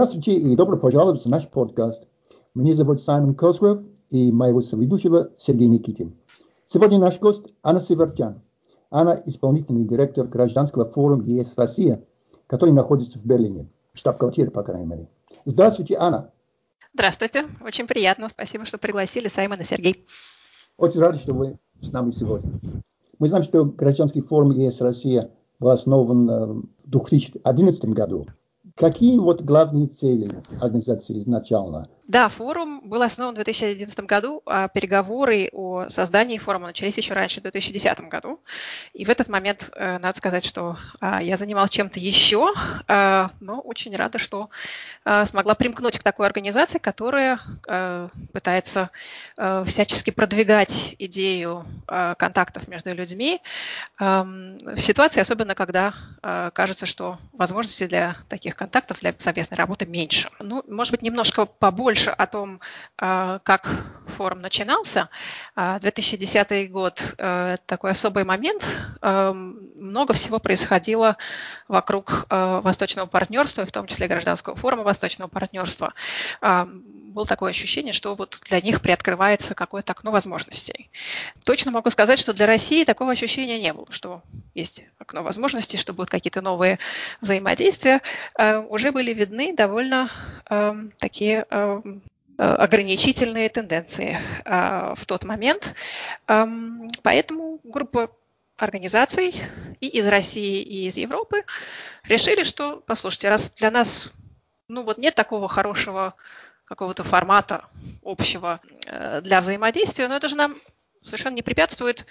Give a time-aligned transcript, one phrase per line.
[0.00, 2.04] Здравствуйте и добро пожаловать в наш подкаст.
[2.54, 6.16] Меня зовут Саймон Косгров и моего соведущего Сергей Никитин.
[6.64, 8.40] Сегодня наш гость Анна Севертян.
[8.88, 12.02] Она исполнительный директор гражданского форума ЕС Россия,
[12.46, 15.08] который находится в Берлине, штаб-квартира, по крайней мере.
[15.44, 16.30] Здравствуйте, Анна.
[16.94, 18.30] Здравствуйте, очень приятно.
[18.30, 20.06] Спасибо, что пригласили Саймон и Сергей.
[20.78, 22.50] Очень рад, что вы с нами сегодня.
[23.18, 28.26] Мы знаем, что гражданский форум ЕС Россия был основан э, в 2011 году.
[28.80, 31.86] Какие вот главные цели организации изначально?
[32.10, 37.38] Да, форум был основан в 2011 году, а переговоры о создании форума начались еще раньше,
[37.38, 38.40] в 2010 году.
[38.94, 42.52] И в этот момент, э, надо сказать, что а, я занималась чем-то еще,
[42.88, 44.50] а, но очень рада, что
[45.04, 47.38] а, смогла примкнуть к такой организации, которая
[48.32, 48.90] пытается
[49.36, 53.40] всячески продвигать идею контактов между людьми
[53.98, 55.94] в ситуации, особенно когда
[56.52, 58.69] кажется, что возможностей для таких контактов,
[59.00, 60.30] для совместной работы меньше.
[60.40, 62.60] Ну, может быть, немножко побольше больше о том,
[62.98, 63.68] а, как
[64.16, 65.08] форум начинался.
[65.56, 68.64] 2010 а, год э,– такой особый момент.
[69.02, 71.16] Много всего происходило
[71.68, 75.94] вокруг Восточного партнерства, в том числе гражданского форума Восточного партнерства.
[76.40, 76.68] А,
[77.10, 80.90] было такое ощущение, что вот для них приоткрывается какое-то окно возможностей.
[81.44, 84.22] Точно могу сказать, что для России такого ощущения не было, что
[84.54, 86.78] есть окно возможностей, что будут какие-то новые
[87.20, 88.00] взаимодействия.
[88.68, 90.10] Уже были видны довольно
[90.98, 91.46] такие
[92.40, 95.74] Э, ограничительные тенденции э, в тот момент.
[96.26, 98.10] Эм, поэтому группа
[98.56, 99.34] организаций
[99.80, 101.44] и из России, и из Европы
[102.04, 104.10] решили, что, послушайте, раз для нас
[104.68, 106.14] ну вот нет такого хорошего
[106.64, 107.66] какого-то формата
[108.02, 110.56] общего э, для взаимодействия, но это же нам
[111.02, 112.06] совершенно не препятствует,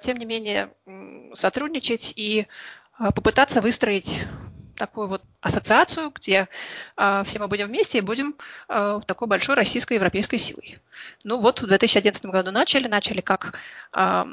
[0.00, 0.72] тем не менее,
[1.32, 2.48] сотрудничать и
[2.98, 4.20] попытаться выстроить
[4.76, 6.48] такую вот ассоциацию, где
[6.96, 8.36] э, все мы будем вместе и будем
[8.68, 10.78] э, такой большой российско-европейской силой.
[11.24, 13.58] Ну вот в 2011 году начали, начали как
[13.92, 14.24] э,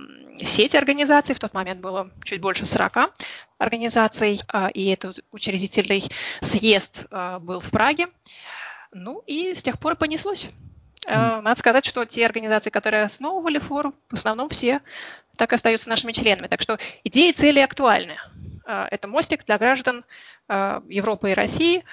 [0.43, 3.13] сеть организаций, в тот момент было чуть больше 40
[3.57, 6.03] организаций, э, и этот учредительный
[6.41, 8.07] съезд э, был в Праге.
[8.91, 10.47] Ну и с тех пор понеслось.
[11.05, 14.79] Надо сказать, что те организации, которые основывали форум, в основном все
[15.35, 16.47] так остаются нашими членами.
[16.47, 18.17] Так что идеи и цели актуальны.
[18.65, 20.05] Это мостик для граждан
[20.49, 21.83] Европы и России,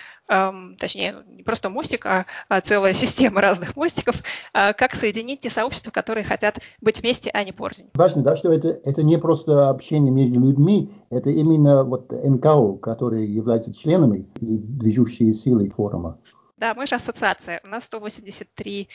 [0.78, 4.16] точнее, не просто мостик, а, а целая система разных мостиков,
[4.55, 7.89] э, как соединить те сообщества, которые хотят быть вместе, а не порознь.
[7.94, 13.27] Важно, да, что это, это не просто общение между людьми, это именно вот НКО, которые
[13.27, 16.19] являются членами и движущие силы форума.
[16.60, 17.62] Да, мы же ассоциация.
[17.65, 18.88] У нас 183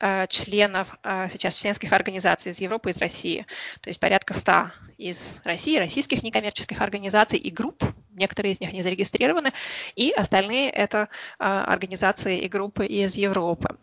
[0.00, 3.46] э, членов э, сейчас членских организаций из Европы из России.
[3.80, 7.84] То есть порядка 100 из России, российских некоммерческих организаций и групп.
[8.10, 9.52] Некоторые из них не зарегистрированы.
[9.94, 13.76] И остальные это э, организации и группы из Европы.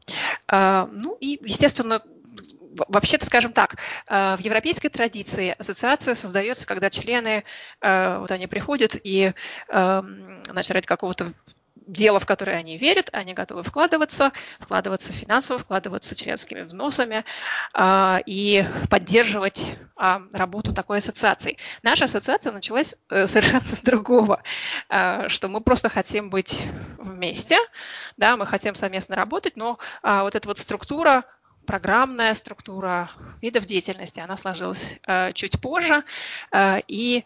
[0.51, 2.03] Э, ну и, естественно,
[2.89, 3.77] вообще-то, скажем так,
[4.07, 7.45] э, в европейской традиции ассоциация создается, когда члены,
[7.79, 9.31] э, вот они приходят и
[9.69, 11.33] эм, значит, ради какого-то
[11.89, 17.25] дело, в которое они верят, они готовы вкладываться, вкладываться финансово, вкладываться членскими взносами
[17.73, 21.57] э, и поддерживать э, работу такой ассоциации.
[21.83, 24.43] Наша ассоциация началась э, совершенно с другого,
[24.89, 26.61] э, что мы просто хотим быть
[26.97, 27.57] вместе,
[28.17, 31.25] да, мы хотим совместно работать, но вот эта вот структура
[31.69, 33.11] программная структура
[33.43, 36.03] видов деятельности, она сложилась э, чуть позже,
[36.51, 37.25] э, и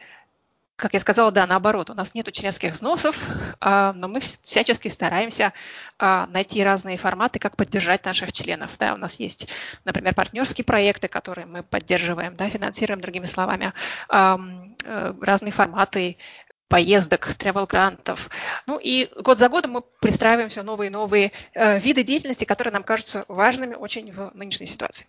[0.75, 3.19] как я сказала, да, наоборот, у нас нет членских взносов,
[3.59, 5.53] а, но мы всячески стараемся
[5.99, 8.71] а, найти разные форматы, как поддержать наших членов.
[8.79, 9.47] Да, у нас есть,
[9.85, 13.73] например, партнерские проекты, которые мы поддерживаем, да, финансируем, другими словами,
[14.09, 16.17] э, разные форматы
[16.69, 18.29] поездок, travel-грантов.
[18.65, 22.73] Ну и год за годом мы пристраиваем все новые и новые э, виды деятельности, которые
[22.73, 25.05] нам кажутся важными очень в нынешней ситуации.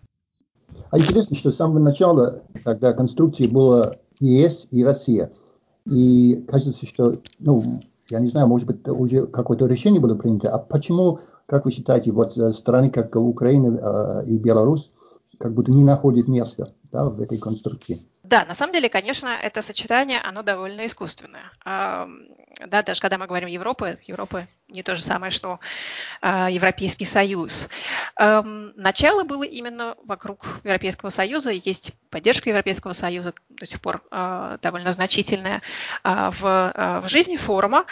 [0.90, 5.32] А интересно, что с самого начала тогда конструкции было ЕС и Россия–
[5.86, 10.50] и кажется, что, ну, я не знаю, может быть, уже какое-то решение было принято.
[10.50, 14.90] А почему, как вы считаете, вот э, страны, как Украина э, и Беларусь,
[15.38, 18.06] как будто не находят места да, в этой конструкции?
[18.24, 21.52] Да, на самом деле, конечно, это сочетание, оно довольно искусственное.
[21.62, 25.60] Да, даже когда мы говорим Европа, Европа не то же самое, что
[26.22, 27.68] а, Европейский Союз.
[28.18, 34.92] Начало было именно вокруг Европейского Союза, есть поддержка Европейского Союза до сих пор а, довольно
[34.92, 35.60] значительная
[36.02, 37.84] а, в, в жизни форума,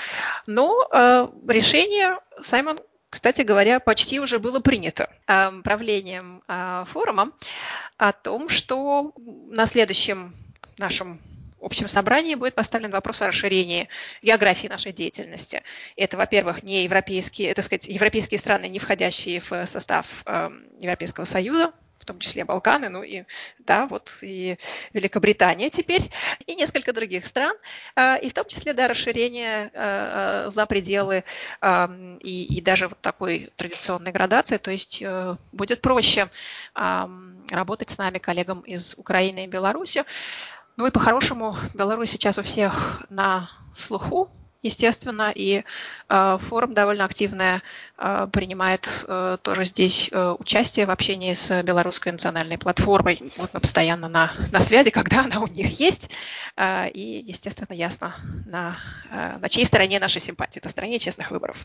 [0.47, 2.81] но решение Саймон
[3.13, 6.43] кстати говоря, почти уже было принято правлением
[6.87, 7.33] форума
[7.99, 9.13] о том, что
[9.51, 10.35] на следующем
[10.79, 11.21] нашем
[11.61, 13.89] общем собрании будет поставлен вопрос о расширении
[14.23, 15.63] географии нашей деятельности.
[15.97, 20.51] Это, во-первых, не европейские, это, сказать, европейские страны, не входящие в состав э,
[20.81, 23.23] Европейского Союза, в том числе Балканы, ну и,
[23.61, 24.59] да, вот и
[24.93, 26.11] Великобритания теперь,
[26.47, 27.57] и несколько других стран,
[27.95, 31.25] а, и в том числе, да, расширение а, за пределы
[31.63, 36.29] и, и даже вот такой традиционной градации, то есть э, будет проще
[36.75, 40.05] работать с нами, коллегам из Украины и Беларуси.
[40.77, 44.31] Ну и по-хорошему, Беларусь сейчас у всех на слуху,
[44.63, 45.65] естественно, и
[46.09, 47.63] э, форум довольно активно
[47.99, 53.33] э, принимает э, тоже здесь э, участие в общении с белорусской национальной платформой.
[53.37, 56.11] Вот мы постоянно на, на связи, когда она у них есть,
[56.57, 58.15] э, и, естественно, ясно,
[58.47, 58.77] на,
[59.11, 60.61] э, на чьей стороне наши симпатии.
[60.61, 61.65] Это стороне честных выборов.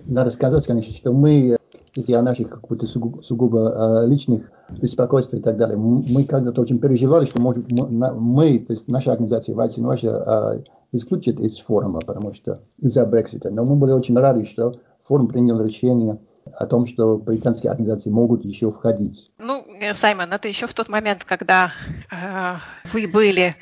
[0.00, 1.56] Надо сказать, конечно, что мы,
[1.94, 6.78] если о наших каких-то сугубо, сугубо э, личных беспокойствах и так далее, мы когда-то очень
[6.78, 12.62] переживали, что может, мы, то есть наша организация, Вайс Russia, исключит из форума, потому что
[12.78, 13.50] из-за Брексита.
[13.50, 16.18] Но мы были очень рады, что форум принял решение
[16.54, 19.32] о том, что британские организации могут еще входить.
[19.38, 21.72] Ну, Саймон, это еще в тот момент, когда
[22.10, 23.56] э, вы были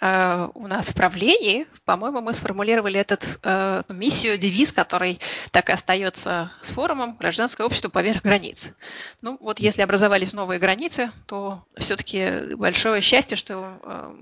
[0.00, 5.20] э, у нас в правлении, по-моему, мы сформулировали этот э, миссию, девиз, который
[5.52, 8.74] так и остается с форумом «Гражданское общество поверх границ».
[9.22, 14.14] Ну, вот если образовались новые границы, то все-таки большое счастье, что э,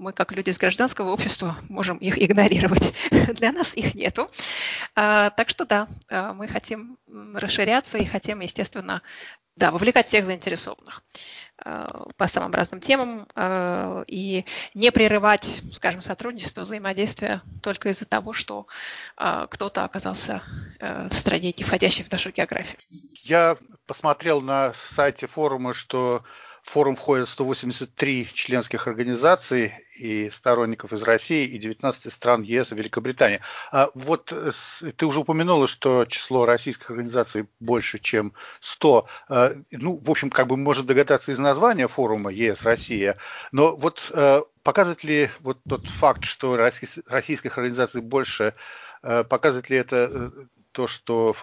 [0.00, 2.94] мы, как люди из гражданского общества, можем их игнорировать.
[3.10, 4.30] Для нас их нету.
[4.96, 6.96] А, так что да, а, мы хотим
[7.34, 9.02] расширяться и хотим, естественно,
[9.56, 11.02] да, вовлекать всех заинтересованных
[11.58, 13.26] а, по самым разным темам
[14.06, 14.44] и
[14.74, 18.66] не прерывать, скажем, сотрудничество, взаимодействие только из-за того, что
[19.16, 20.42] кто-то оказался
[20.80, 22.78] в стране, не входящей в нашу географию.
[23.22, 23.56] Я
[23.86, 26.22] посмотрел на сайте форума, что
[26.62, 32.74] в форум входят 183 членских организаций и сторонников из России и 19 стран ЕС и
[32.74, 33.40] Великобритании.
[33.72, 34.52] А вот э,
[34.96, 39.06] ты уже упомянула, что число российских организаций больше, чем 100.
[39.28, 43.16] А, ну, в общем, как бы можно догадаться из названия форума ЕС-Россия.
[43.52, 48.54] Но вот э, показывает ли вот тот факт, что российских организаций больше,
[49.02, 50.32] э, показывает ли это
[50.72, 51.34] то, что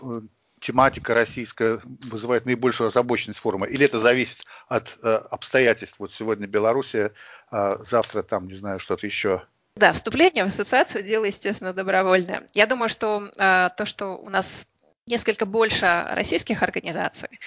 [0.59, 3.65] тематика российская вызывает наибольшую озабоченность форума?
[3.67, 5.99] Или это зависит от э, обстоятельств?
[5.99, 7.13] Вот сегодня Белоруссия,
[7.51, 9.43] э, завтра там, не знаю, что-то еще.
[9.75, 12.49] Да, вступление в ассоциацию– дело, естественно, добровольное.
[12.53, 14.67] Я думаю, что э, то, что у нас
[15.05, 17.39] несколько больше российских организаций,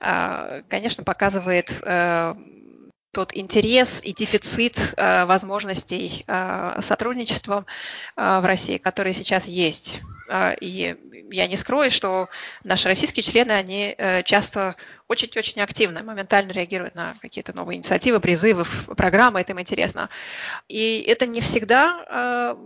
[0.00, 2.34] э, конечно, показывает э,
[3.12, 7.66] тот интерес и дефицит э, возможностей э, сотрудничества
[8.16, 10.00] э, в России, который сейчас есть.
[10.62, 10.96] И
[11.30, 12.30] я не скрою, что
[12.64, 13.94] наши российские члены, они
[14.24, 14.76] часто
[15.06, 18.64] очень-очень активно, моментально реагируют на какие-то новые инициативы, призывы,
[18.96, 20.08] программы, это им интересно.
[20.68, 22.56] И это не всегда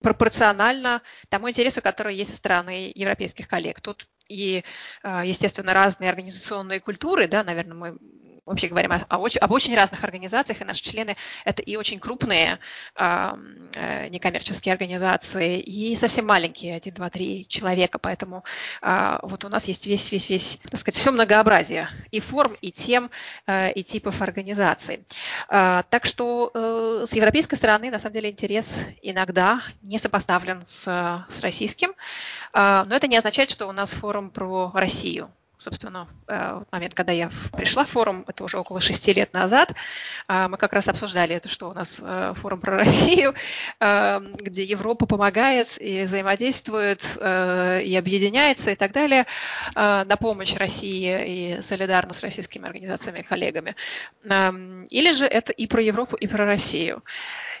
[0.00, 3.82] пропорционально тому интересу, который есть со стороны европейских коллег.
[3.82, 4.64] Тут и,
[5.04, 7.98] естественно, разные организационные культуры, да, наверное, мы
[8.46, 12.58] вообще говорим о, о, об очень разных организациях, и наши члены это и очень крупные
[12.96, 18.44] э, некоммерческие организации, и совсем маленькие, один, два, три человека, поэтому
[18.80, 22.72] э, вот у нас есть весь, весь, весь, так сказать, все многообразие и форм, и
[22.72, 23.10] тем,
[23.46, 25.04] э, и типов организаций.
[25.48, 30.84] Э, так что э, с европейской стороны, на самом деле, интерес иногда не сопоставлен с,
[31.28, 36.34] с российским, э, но это не означает, что у нас форум про Россию собственно, э,
[36.34, 39.72] в момент, когда я пришла в форум, это уже около шести лет назад,
[40.28, 43.34] э, мы как раз обсуждали это, что у нас э, форум про Россию,
[43.80, 49.26] где Европа помогает и взаимодействует, и объединяется и так далее
[49.74, 53.76] на помощь России и солидарно с российскими организациями и коллегами.
[54.24, 57.02] Эм, или же это и про Европу, и про Россию.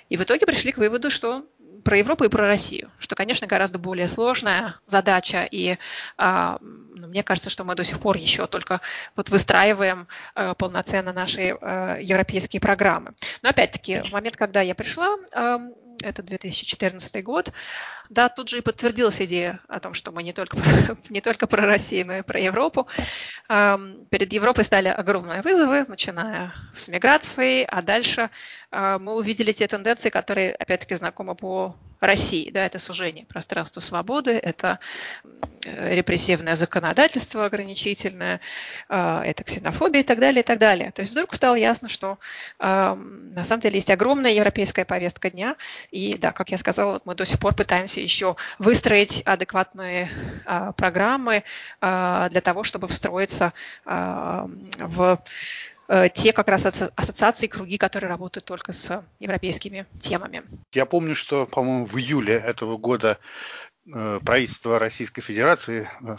[0.08, 1.44] И в итоге пришли к выводу, что
[1.84, 5.78] про Европу и про Россию, что, конечно, гораздо более сложная задача, и
[6.18, 6.56] э,
[7.06, 8.80] мне кажется, что мы до сих пор еще только
[9.16, 13.14] вот выстраиваем э, полноценно наши э, европейские программы.
[13.42, 15.58] Но опять-таки, в момент, когда я пришла, э,
[16.00, 17.52] это 2014 год,
[18.08, 21.46] да, тут же и подтвердилась идея о том, что мы не только про, не только
[21.46, 22.86] про Россию, но и про Европу.
[23.48, 28.30] Перед Европой стали огромные вызовы, начиная с миграции, а дальше
[28.72, 32.50] мы увидели те тенденции, которые, опять-таки, знакомы по России.
[32.50, 34.80] Да, это сужение пространства свободы, это
[35.64, 38.40] репрессивное законодательство ограничительное,
[38.88, 40.90] а, это ксенофобия и так далее, и так далее.
[40.90, 42.18] То есть вдруг стало ясно, что
[42.58, 45.56] на самом деле есть огромная европейская повестка дня,
[45.90, 50.10] и да, как я сказала, мы до сих пор пытаемся еще выстроить адекватные
[50.44, 51.44] а, программы
[51.80, 53.52] для того, чтобы встроиться
[53.84, 55.16] в э,
[56.14, 60.42] те как раз ассоциации, круги, которые работают только с европейскими темами.
[60.72, 66.16] Я помню, что, по-моему, в июле этого года Э, правительство Российской Федерации э,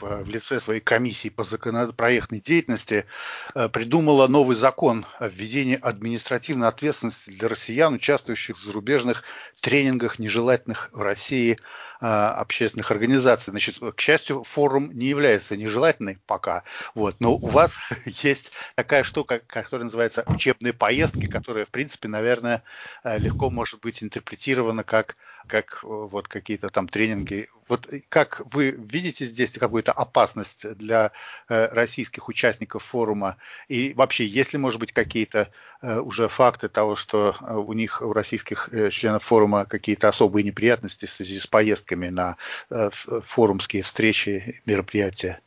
[0.00, 3.06] в лице своей комиссии по законопроектной деятельности
[3.54, 9.22] э, придумало новый закон о введении административной ответственности для россиян, участвующих в зарубежных
[9.62, 11.58] тренингах нежелательных в России
[11.98, 13.52] общественных организаций.
[13.52, 16.62] Значит, к счастью, форум не является нежелательной пока,
[16.94, 22.62] вот, но у вас есть такая штука, которая называется учебные поездки, которая, в принципе, наверное,
[23.02, 27.48] легко может быть интерпретирована как, как вот какие-то там тренинги тренинги.
[27.68, 31.10] Вот как вы видите здесь какую-то опасность для
[31.48, 33.36] э, российских участников форума?
[33.68, 35.50] И вообще, есть ли, может быть, какие-то
[35.82, 41.06] э, уже факты того, что э, у них, у российских членов форума какие-то особые неприятности
[41.06, 42.36] в связи с поездками на
[42.68, 45.40] форумские встречи, мероприятия?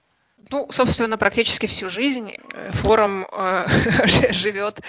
[0.52, 3.68] Ну, собственно, практически всю жизнь э, форум э,
[4.32, 4.80] живет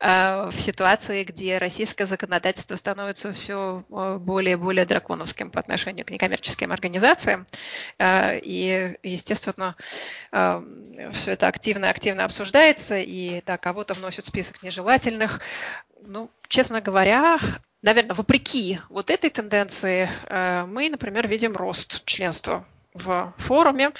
[0.00, 6.10] э, в ситуации, где российское законодательство становится все более и более драконовским по отношению к
[6.10, 7.46] некоммерческим организациям.
[8.02, 9.76] И, естественно,
[10.30, 15.40] все это активно-активно обсуждается, и да, кого-то вносят в список нежелательных.
[16.02, 17.38] Ну, честно говоря,
[17.82, 20.10] наверное, вопреки вот этой тенденции,
[20.66, 22.66] мы, например, видим рост членства
[22.96, 23.90] в форуме.
[23.90, 23.96] То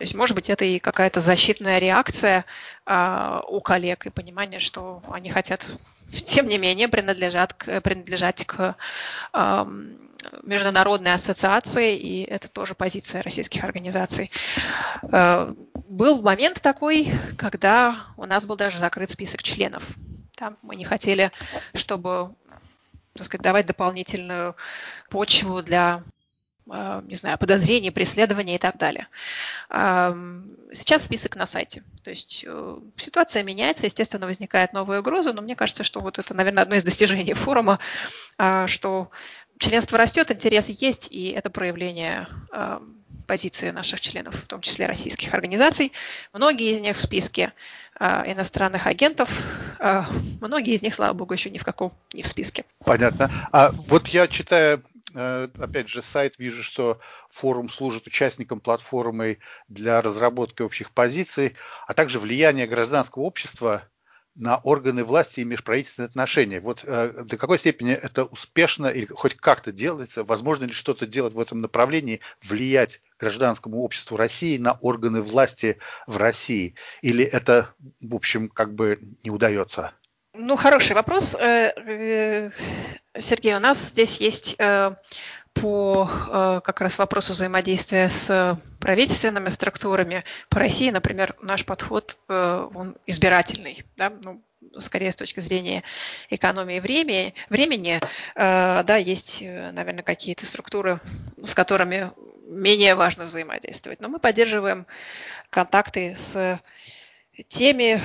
[0.00, 2.44] есть, может быть, это и какая-то защитная реакция
[2.86, 5.66] э, у коллег и понимание, что они хотят,
[6.10, 8.76] тем не менее, принадлежат к, принадлежать к
[9.32, 9.66] э,
[10.42, 14.30] международной ассоциации, и это тоже позиция российских организаций.
[15.02, 15.52] Э,
[15.88, 19.84] был момент такой, когда у нас был даже закрыт список членов.
[20.36, 21.32] Там мы не хотели,
[21.74, 22.34] чтобы
[23.16, 24.56] так сказать, давать дополнительную
[25.08, 26.02] почву для
[26.66, 29.08] не знаю, подозрений, преследования и так далее.
[29.70, 31.82] Сейчас список на сайте.
[32.02, 36.34] То есть э, ситуация меняется, естественно, возникает новая угроза, но мне кажется, что вот это,
[36.34, 37.78] наверное, одно из достижений форума,
[38.38, 39.10] а, что
[39.58, 42.28] членство растет, интерес есть, и это проявление
[43.26, 45.92] позиции наших членов, в том числе российских организаций.
[46.32, 47.52] Многие из них в списке
[47.98, 49.28] а, иностранных агентов,
[50.40, 52.64] многие из них, слава богу, еще ни в каком не в списке.
[52.84, 53.30] Понятно.
[53.50, 54.82] А вот я читаю
[55.14, 56.98] опять же, сайт, вижу, что
[57.30, 61.54] форум служит участникам платформы для разработки общих позиций,
[61.86, 63.88] а также влияние гражданского общества
[64.36, 66.60] на органы власти и межправительственные отношения.
[66.60, 70.24] Вот э, до какой степени это успешно или хоть как-то делается?
[70.24, 76.18] Возможно ли что-то делать в этом направлении, влиять гражданскому обществу России на органы власти в
[76.18, 76.74] России?
[77.00, 79.94] Или это, в общем, как бы не удается?
[80.38, 81.34] Ну, хороший вопрос.
[81.34, 82.50] Э, э,
[83.18, 84.94] Сергей, у нас здесь есть э,
[85.54, 93.86] по как раз вопросу взаимодействия с правительственными структурами по России, например, наш подход, он избирательный,
[93.96, 94.42] да, ну,
[94.78, 95.82] скорее с точки зрения
[96.28, 98.00] экономии времени, времени,
[98.34, 101.00] да, есть, наверное, какие-то структуры,
[101.42, 102.12] с которыми
[102.46, 104.86] менее важно взаимодействовать, но мы поддерживаем
[105.48, 106.60] контакты с
[107.48, 107.98] теми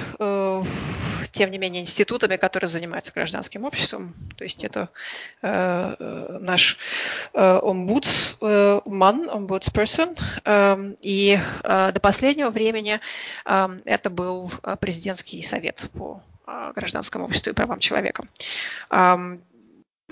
[1.31, 4.13] тем не менее, институтами, которые занимаются гражданским обществом.
[4.37, 4.89] То есть это
[5.41, 6.77] э, э наш
[7.33, 10.15] э, омбудсман, омбудсперсон.
[10.45, 12.99] Э, и э, до последнего времени
[13.45, 18.23] э, это был президентский совет по э, гражданскому обществу и правам человека.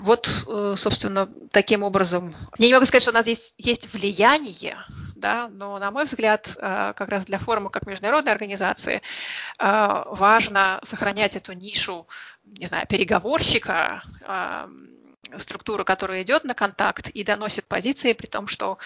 [0.00, 4.78] Вот, э, собственно, таким образом, я не могу сказать, что у нас есть, есть влияние,
[5.14, 9.00] да, но, на мой взгляд, э, как раз для форума как международной организации э,
[9.60, 12.06] важно сохранять эту нишу,
[12.44, 14.02] не знаю, переговорщика,
[15.36, 18.78] структуру, которая идет на контакт и доносит позиции, при том, что,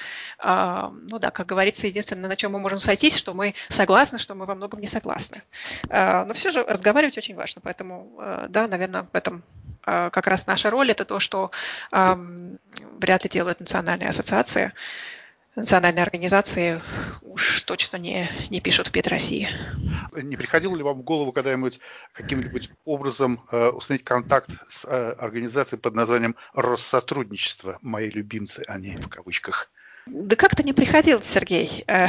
[0.43, 4.45] ну да, как говорится, единственное, на чем мы можем сойтись, что мы согласны, что мы
[4.45, 5.43] во многом не согласны.
[5.89, 9.43] Но все же разговаривать очень важно, поэтому, да, наверное, в этом
[9.87, 11.51] а, как раз наша роль это то, что
[11.91, 14.73] вряд ли делают национальные ассоциации.
[15.57, 16.83] Национальные организации
[17.23, 19.49] уж точно не, не пишут в ПИД России.
[20.13, 21.79] Не приходило ли вам в голову когда-нибудь
[22.13, 27.79] каким-нибудь образом э, установить контакт с э, организацией под названием Россотрудничество?
[27.83, 29.71] Мои любимцы, они в кавычках.
[30.07, 31.85] Да как-то не приходилось, Сергей.
[31.87, 32.07] Э,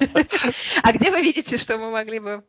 [0.82, 2.44] а где вы видите, что мы могли бы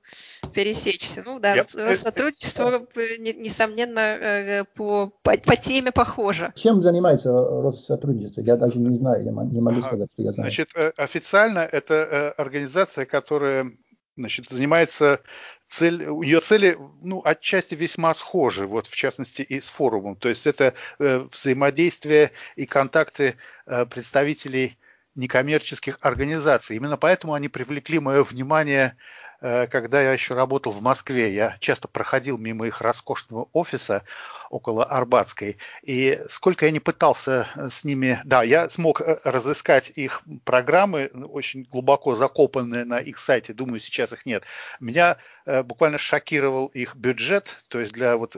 [0.54, 1.24] пересечься?
[1.26, 6.54] Ну да, сотрудничество, несомненно, по, по, по теме похоже.
[6.56, 8.42] Чем занимается Россотрудничество?
[8.42, 10.50] Я даже не знаю, я не могу сказать, что я знаю.
[10.50, 13.72] Значит, э, официально это э, организация, которая
[14.22, 15.22] значит, занимается
[15.68, 20.16] цель, ее цели, ну, отчасти весьма схожи, вот в частности и с форумом.
[20.16, 23.36] То есть это э, взаимодействие и контакты
[23.66, 24.78] э, представителей
[25.16, 26.78] некоммерческих организаций.
[26.78, 28.96] Именно поэтому они привлекли мое внимание
[29.42, 34.04] когда я еще работал в Москве, я часто проходил мимо их роскошного офиса
[34.50, 38.22] около Арбатской, и сколько я не пытался с ними...
[38.24, 44.14] Да, я смог э, разыскать их программы, очень глубоко закопанные на их сайте, думаю, сейчас
[44.14, 44.44] их нет.
[44.80, 45.18] Меня
[45.64, 48.36] буквально шокировал их бюджет, то есть для вот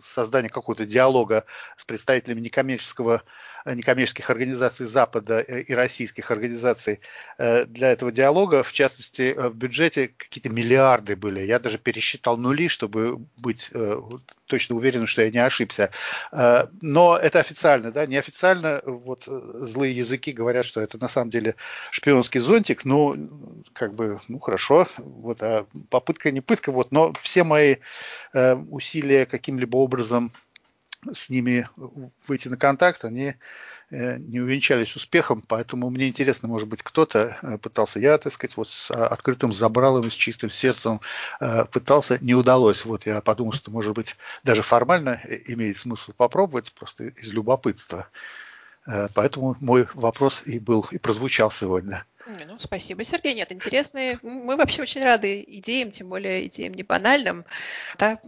[0.00, 1.44] создания какого-то диалога
[1.76, 3.22] с представителями некоммерческого,
[3.66, 7.00] некоммерческих организаций Запада и российских организаций
[7.38, 8.62] для этого диалога.
[8.62, 11.40] В частности, в бюджете какие-то миллиарды были.
[11.40, 14.00] Я даже пересчитал нули, чтобы быть э,
[14.46, 15.90] точно уверен, что я не ошибся.
[16.32, 21.56] Э, но это официально, да, неофициально вот злые языки говорят, что это на самом деле
[21.90, 27.44] шпионский зонтик, ну, как бы, ну, хорошо, вот, а попытка не пытка, вот, но все
[27.44, 27.76] мои
[28.34, 30.32] э, усилия каким-либо образом
[31.12, 31.68] с ними
[32.26, 33.34] выйти на контакт, они
[33.92, 38.56] Э, не увенчались успехом, поэтому мне интересно, может быть, кто-то э, пытался, я, так сказать,
[38.56, 41.02] вот с а, открытым забралом с чистым сердцем
[41.40, 42.86] э, пытался, не удалось.
[42.86, 48.08] Вот я подумал, что, может быть, даже формально имеет смысл попробовать, просто из любопытства.
[49.14, 52.04] Поэтому мой вопрос и был, и прозвучал сегодня.
[52.26, 53.34] Ну, спасибо, Сергей.
[53.34, 54.18] Нет, интересные.
[54.22, 57.44] Мы вообще очень рады идеям, тем более идеям не банальным.
[57.98, 58.20] Да,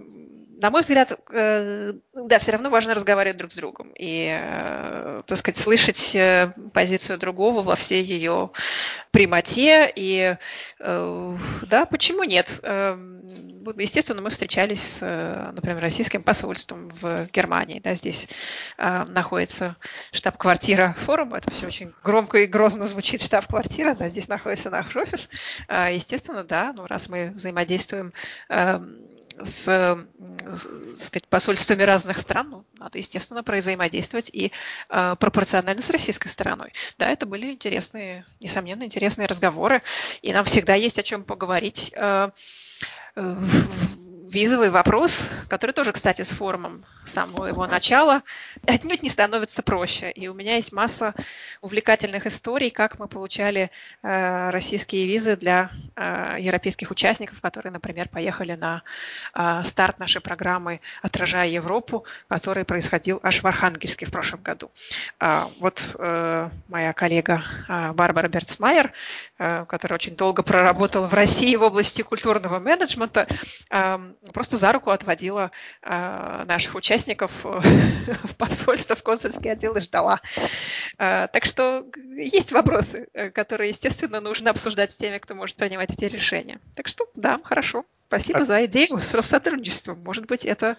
[0.65, 5.39] на мой взгляд, э, да, все равно важно разговаривать друг с другом и, э, так
[5.39, 8.51] сказать, слышать э, позицию другого во всей ее
[9.11, 9.93] прямоте.
[9.95, 10.37] И,
[10.81, 12.61] да, почему нет?
[13.77, 17.79] Естественно, мы встречались с, например, российским посольством в Германии.
[17.79, 18.29] Да, здесь
[18.77, 19.77] находится
[20.11, 21.39] штаб-квартира форума.
[21.39, 23.94] Это все очень громко и грозно звучит штаб-квартира.
[23.99, 25.29] Да, здесь находится наш офис.
[25.69, 28.13] Естественно, да, ну, раз мы взаимодействуем
[29.43, 34.53] с, с сказать, посольствами разных стран, ну, надо, естественно, взаимодействовать и
[34.89, 36.73] э, пропорционально с российской стороной.
[36.99, 39.83] Да, это были интересные, несомненно, интересные разговоры,
[40.23, 41.93] и нам всегда есть о чем поговорить.
[41.97, 42.31] Э,
[43.17, 43.37] э,
[44.35, 48.23] визовый вопрос, который тоже, кстати, с форумом самого его начала,
[48.67, 50.11] отнюдь не становится проще.
[50.11, 51.15] И у меня есть масса
[51.61, 53.71] увлекательных историй, как мы получали
[54.03, 58.83] э, российские визы для э, европейских участников, которые, например, поехали на
[59.35, 64.71] э, старт нашей программы «Отражая Европу», который происходил аж в Архангельске в прошлом году.
[65.21, 68.93] Э, вот э, моя коллега э, Барбара Берцмайер,
[69.39, 73.29] э, которая очень долго проработала в России в области культурного менеджмента,
[73.71, 73.99] э,
[74.33, 75.51] просто за руку отводила
[75.83, 77.61] э, наших участников э,
[78.25, 80.21] в посольство, в консульский отдел и ждала.
[80.99, 85.91] Э, так что есть вопросы, э, которые, естественно, нужно обсуждать с теми, кто может принимать
[85.91, 86.61] эти решения.
[86.75, 87.85] Так что, да, хорошо.
[88.09, 88.45] Спасибо а...
[88.45, 90.03] за идею с Россотрудничеством.
[90.05, 90.77] Может быть, это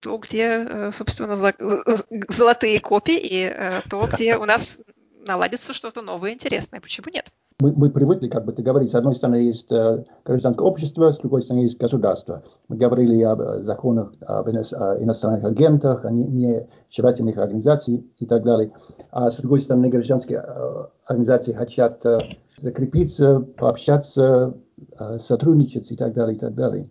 [0.00, 4.80] то, где, э, собственно, золотые копии и то, где у нас
[5.26, 6.80] наладится что-то новое, интересное.
[6.80, 7.30] Почему нет?
[7.60, 11.18] Мы, мы привыкли, как бы ты говоришь, с одной стороны есть э, гражданское общество, с
[11.18, 12.42] другой стороны есть государство.
[12.68, 18.72] Мы говорили об э, законах об иностранных агентах, о нежелательных организациях и так далее.
[19.10, 22.18] А с другой стороны, гражданские э, организации хотят э,
[22.56, 24.56] закрепиться, пообщаться,
[24.98, 26.90] э, сотрудничать и так далее, и так далее.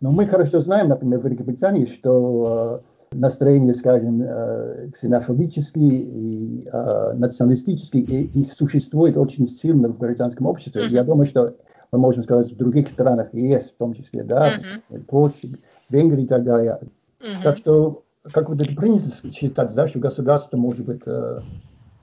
[0.00, 7.12] Но мы хорошо знаем, например, в Великобритании, что э, настроения, скажем, э, ксенофобические и э,
[7.14, 10.86] националистические и, и существует очень сильно в гражданском обществе.
[10.88, 11.56] Я думаю, что
[11.90, 15.04] мы можем сказать, в других странах есть, в том числе, да, mm-hmm.
[15.06, 16.78] Польше, Венгрии и так далее.
[17.20, 17.42] Mm-hmm.
[17.42, 21.40] Так что, как вот это принято считать, да, что государство может быть, э,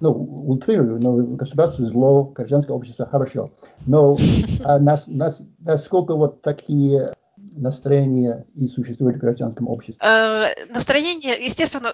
[0.02, 3.52] ну, утрирую, но государство зло, гражданское общество хорошо.
[3.86, 4.18] Но
[4.66, 7.14] а нас, нас, насколько вот такие
[7.58, 10.02] настроение и существует в гражданском обществе?
[10.06, 11.94] Э, настроение, естественно,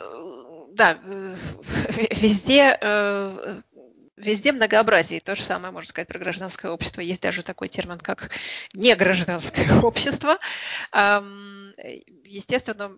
[0.73, 0.97] да,
[2.21, 3.61] везде э,
[4.17, 5.21] везде многообразие.
[5.21, 7.01] То же самое можно сказать про гражданское общество.
[7.01, 8.31] Есть даже такой термин, как
[8.73, 10.37] негражданское общество.
[12.25, 12.97] Естественно,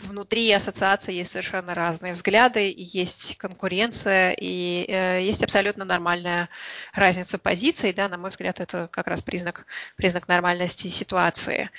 [0.00, 6.48] внутри ассоциации есть совершенно разные взгляды, и есть конкуренция, и э, есть абсолютно нормальная
[6.92, 7.92] разница позиций.
[7.92, 11.70] Да, на мой взгляд, это как раз признак, признак нормальности ситуации.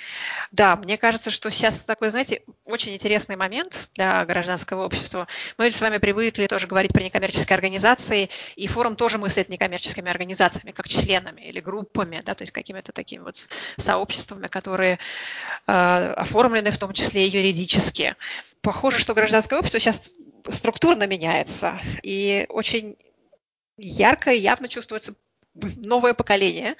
[0.50, 5.26] Да, мне кажется, что сейчас такой, знаете, очень интересный момент для гражданского общества.
[5.58, 10.72] Мы с вами привыкли тоже говорить про некоммерческие организации, и форум тоже мыслит некоммерческими организациями,
[10.72, 13.36] как членами или группами, да, то есть какими-то такими вот
[13.76, 14.98] сообществами, которые
[15.66, 18.11] э, оформлены в том числе юридически.
[18.60, 20.12] Похоже, что гражданское общество сейчас
[20.48, 22.96] структурно меняется, и очень
[23.76, 25.14] ярко и явно чувствуется
[25.54, 26.76] новое поколение,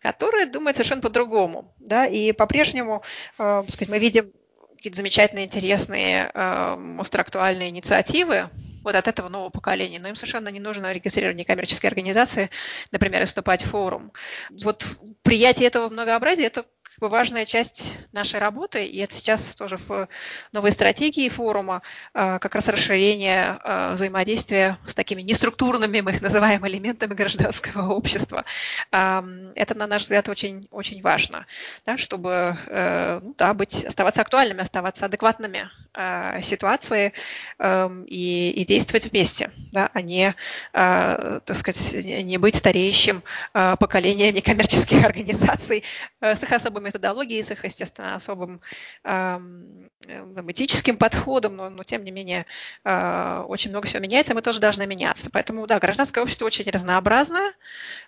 [0.00, 1.74] которое думает совершенно по-другому.
[1.78, 2.06] Да?
[2.06, 3.02] И по-прежнему
[3.38, 4.32] э, сказать, мы видим
[4.76, 8.50] какие-то замечательные, интересные, э, остроактуальные инициативы
[8.84, 9.98] вот от этого нового поколения.
[9.98, 12.50] Но им совершенно не нужно регистрировать некоммерческие организации,
[12.92, 14.12] например, вступать в форум.
[14.50, 14.86] Вот
[15.22, 16.66] приятие этого многообразия– это
[17.00, 20.08] важная часть нашей работы, и это сейчас тоже в
[20.52, 26.66] новой стратегии форума а, как раз расширение а, взаимодействия с такими неструктурными, мы их называем,
[26.66, 28.44] элементами гражданского общества.
[28.90, 31.46] Это, на наш взгляд, очень, очень важно,
[31.86, 37.12] да, чтобы э, ну, да, быть, оставаться актуальными, оставаться адекватными а, ситуации
[37.58, 40.34] эм, и, и действовать вместе, да, а не,
[40.72, 45.84] так сказать, не быть стареющим поколением некоммерческих организаций
[46.20, 48.60] э, с их особыми методологией, с их, естественно, особым
[50.04, 52.46] этическим подходом, но, но тем не менее
[52.84, 55.30] э, очень много всего меняется, мы тоже должны меняться.
[55.32, 57.52] Поэтому, да, гражданское общество очень разнообразное,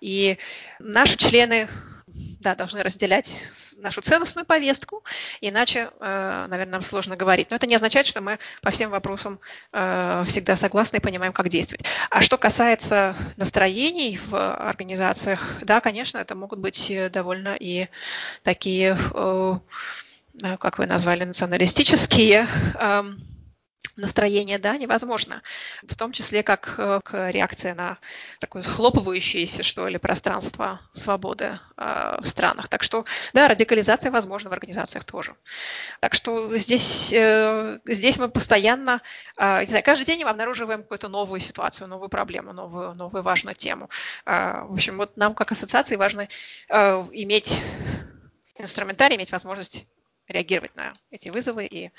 [0.01, 0.37] и
[0.79, 1.67] наши члены
[2.07, 3.43] да, должны разделять
[3.77, 5.03] нашу ценностную повестку,
[5.41, 7.49] иначе, э, наверное, нам сложно говорить.
[7.49, 9.39] Но это не означает, что мы по всем вопросам
[9.73, 11.85] э, всегда согласны и понимаем, как действовать.
[12.09, 17.87] А что касается настроений в организациях, да, конечно, это могут быть довольно и
[18.43, 19.59] такие, э,
[20.59, 23.36] как вы назвали, националистические эм,
[23.95, 25.41] настроение, да, невозможно.
[25.83, 27.97] В том числе как, э, как реакция на
[28.39, 32.67] такое захлопывающееся, что ли, пространство свободы э, в странах.
[32.67, 35.35] Так что, да, радикализация возможна в организациях тоже.
[35.99, 39.01] Так что здесь, э, здесь мы постоянно,
[39.37, 43.55] э, не знаю, каждый день мы обнаруживаем какую-то новую ситуацию, новую проблему, новую, новую важную
[43.55, 43.89] тему.
[44.25, 46.27] Э, в общем, вот нам как ассоциации важно
[46.69, 47.59] э, иметь
[48.57, 49.87] инструментарий, иметь возможность
[50.27, 51.65] реагировать на эти вызовы.
[51.65, 51.91] И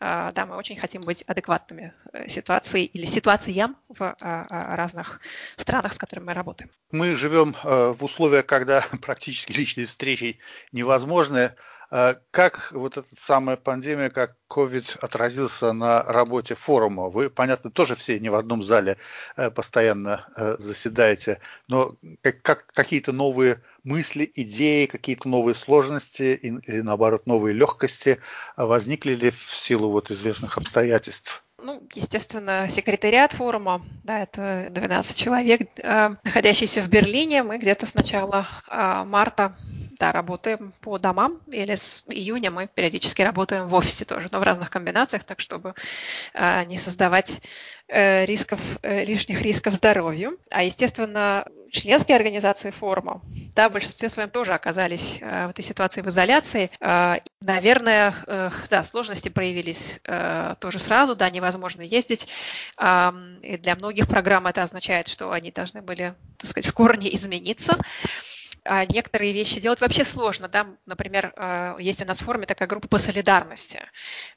[0.00, 5.20] а, да, мы очень хотим быть адекватными э, ситуации или ситуациям в а, а, разных
[5.56, 6.70] странах, с которыми мы работаем.
[6.90, 10.38] Мы живем э, в условиях, когда практически личные встречи
[10.72, 11.54] невозможны.
[11.90, 17.08] А как вот эта самая пандемия, как COVID отразился на работе форума?
[17.08, 18.96] Вы, понятно, тоже все не в одном зале
[19.36, 26.80] э, постоянно э, заседаете, но как, как, какие-то новые мысли, идеи, какие-то новые сложности или,
[26.80, 28.20] наоборот, новые легкости
[28.56, 31.45] возникли ли в силу вот известных обстоятельств?
[31.58, 37.42] Ну, естественно, секретариат форума, да, это 12 человек, э, находящиеся в Берлине.
[37.42, 38.46] Мы где-то с начала
[39.06, 39.56] марта
[39.98, 44.42] да, работаем по домам, или с июня мы периодически работаем в офисе тоже, но в
[44.42, 45.74] разных комбинациях, так чтобы
[46.34, 47.40] э, не создавать
[47.88, 50.38] э, рисков, э, лишних рисков здоровью.
[50.50, 53.22] А, естественно, членские организации форума,
[53.56, 56.70] да, в большинстве своем тоже оказались э, в этой ситуации в изоляции.
[56.78, 60.00] Э, наверное, э, да, сложности проявились
[60.60, 62.28] тоже сразу, да, невозможно ездить.
[62.78, 67.78] И для многих программ это означает, что они должны были, так сказать, в корне измениться
[68.68, 70.48] а некоторые вещи делать вообще сложно.
[70.48, 70.66] Да?
[70.86, 71.32] Например,
[71.78, 73.80] есть у нас в форуме такая группа по солидарности.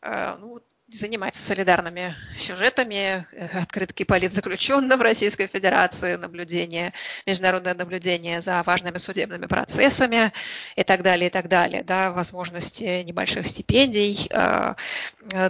[0.04, 6.93] Ну, занимается солидарными сюжетами, э, открытки политзаключенных в Российской Федерации, наблюдение,
[7.25, 10.34] международное наблюдение за важными судебными процессами
[10.75, 11.84] и так далее, и так далее.
[11.84, 14.75] Да, возможности небольших стипендий э,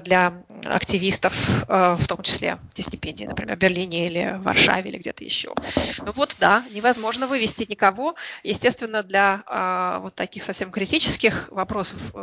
[0.04, 0.34] для
[0.66, 1.34] активистов,
[1.68, 5.54] э, в том числе эти стипендии, например, в Берлине или в Варшаве или где-то еще.
[6.00, 8.16] Ну вот, да, невозможно вывести никого.
[8.44, 12.14] Естественно, для вот таких совсем критических вопросов,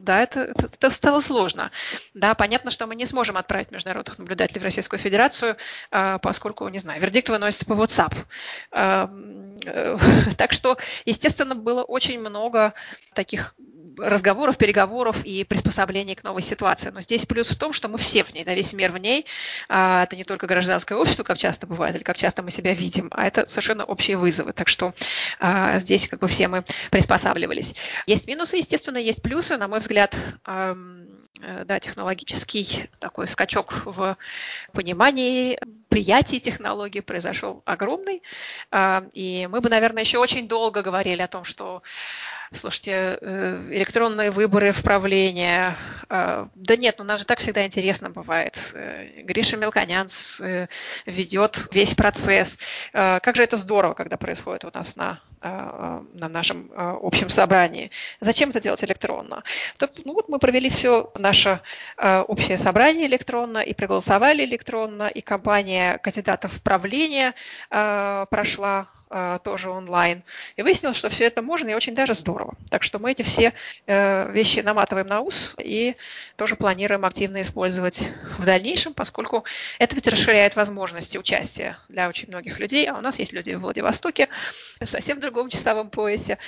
[0.00, 1.70] да, это, это, стало сложно.
[2.14, 5.56] Да, понятно, понятно, что мы не сможем отправить международных наблюдателей в Российскую Федерацию,
[5.90, 8.14] а, поскольку, не знаю, вердикт выносится по WhatsApp.
[8.72, 9.10] А,
[9.66, 9.98] э,
[10.38, 12.72] так что, естественно, было очень много
[13.12, 13.54] таких
[13.98, 16.90] разговоров, переговоров и приспособлений к новой ситуации.
[16.90, 19.26] Но здесь плюс в том, что мы все в ней, да, весь мир в ней.
[19.68, 23.08] А, это не только гражданское общество, как часто бывает, или как часто мы себя видим,
[23.10, 24.52] а это совершенно общие вызовы.
[24.52, 24.94] Так что
[25.76, 27.74] здесь как бы все мы приспосабливались.
[28.06, 29.56] Есть минусы, естественно, есть плюсы.
[29.56, 34.16] На мой взгляд, да, технологический такой скачок в
[34.72, 38.22] понимании, приятии технологий произошел огромный.
[38.70, 41.82] А, и мы бы, наверное, еще очень долго говорили о том, что
[42.52, 45.76] Слушайте, э, электронные выборы в правление.
[46.08, 48.58] Э, да нет, ну нас же так всегда интересно бывает.
[48.74, 50.06] Э, Гриша Мелконян
[51.06, 52.58] ведет весь процесс.
[52.92, 57.90] Как же это здорово, когда происходит у нас на, на нашем общем собрании.
[58.20, 59.44] Зачем это делать электронно?
[60.04, 61.60] Ну вот мы провели все наше
[61.96, 67.34] общее собрание электронно и проголосовали электронно, и компания кандидатов в правление
[67.70, 68.93] прошла а,
[69.44, 70.22] тоже онлайн.
[70.56, 72.54] И выяснилось, что все это можно и очень даже здорово.
[72.70, 73.52] Так что мы эти все
[73.86, 75.96] э, вещи наматываем на ус и
[76.36, 79.44] тоже планируем активно использовать в дальнейшем, поскольку
[79.78, 82.88] это ведь расширяет возможности участия для очень многих людей.
[82.88, 84.28] А у нас есть люди в Владивостоке,
[84.80, 86.38] в совсем другом часовом поясе.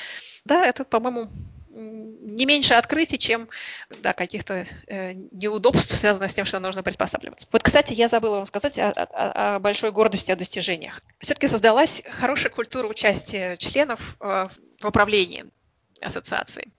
[0.44, 1.30] Да, это, по-моему,
[1.76, 3.48] не меньше открытий, чем
[4.02, 7.46] да, каких-то э, неудобств, связанных с тем, что нужно приспосабливаться.
[7.52, 11.02] Вот, кстати, я забыла вам сказать о, о, о большой гордости, о достижениях.
[11.20, 14.48] Все-таки создалась хорошая культура участия членов э,
[14.80, 15.44] в управлении
[16.00, 16.72] ассоциацией.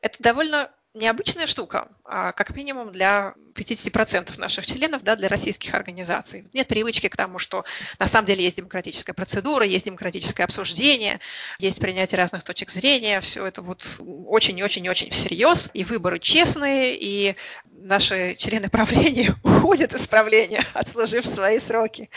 [0.00, 6.48] Это довольно необычная штука, а как минимум для 50% наших членов, да, для российских организаций.
[6.52, 7.64] Нет привычки к тому, что
[7.98, 11.20] на самом деле есть демократическая процедура, есть демократическое обсуждение,
[11.58, 18.34] есть принятие разных точек зрения, все это вот очень-очень-очень всерьез, и выборы честные, и наши
[18.36, 22.10] члены правления уходят из правления, отслужив свои сроки,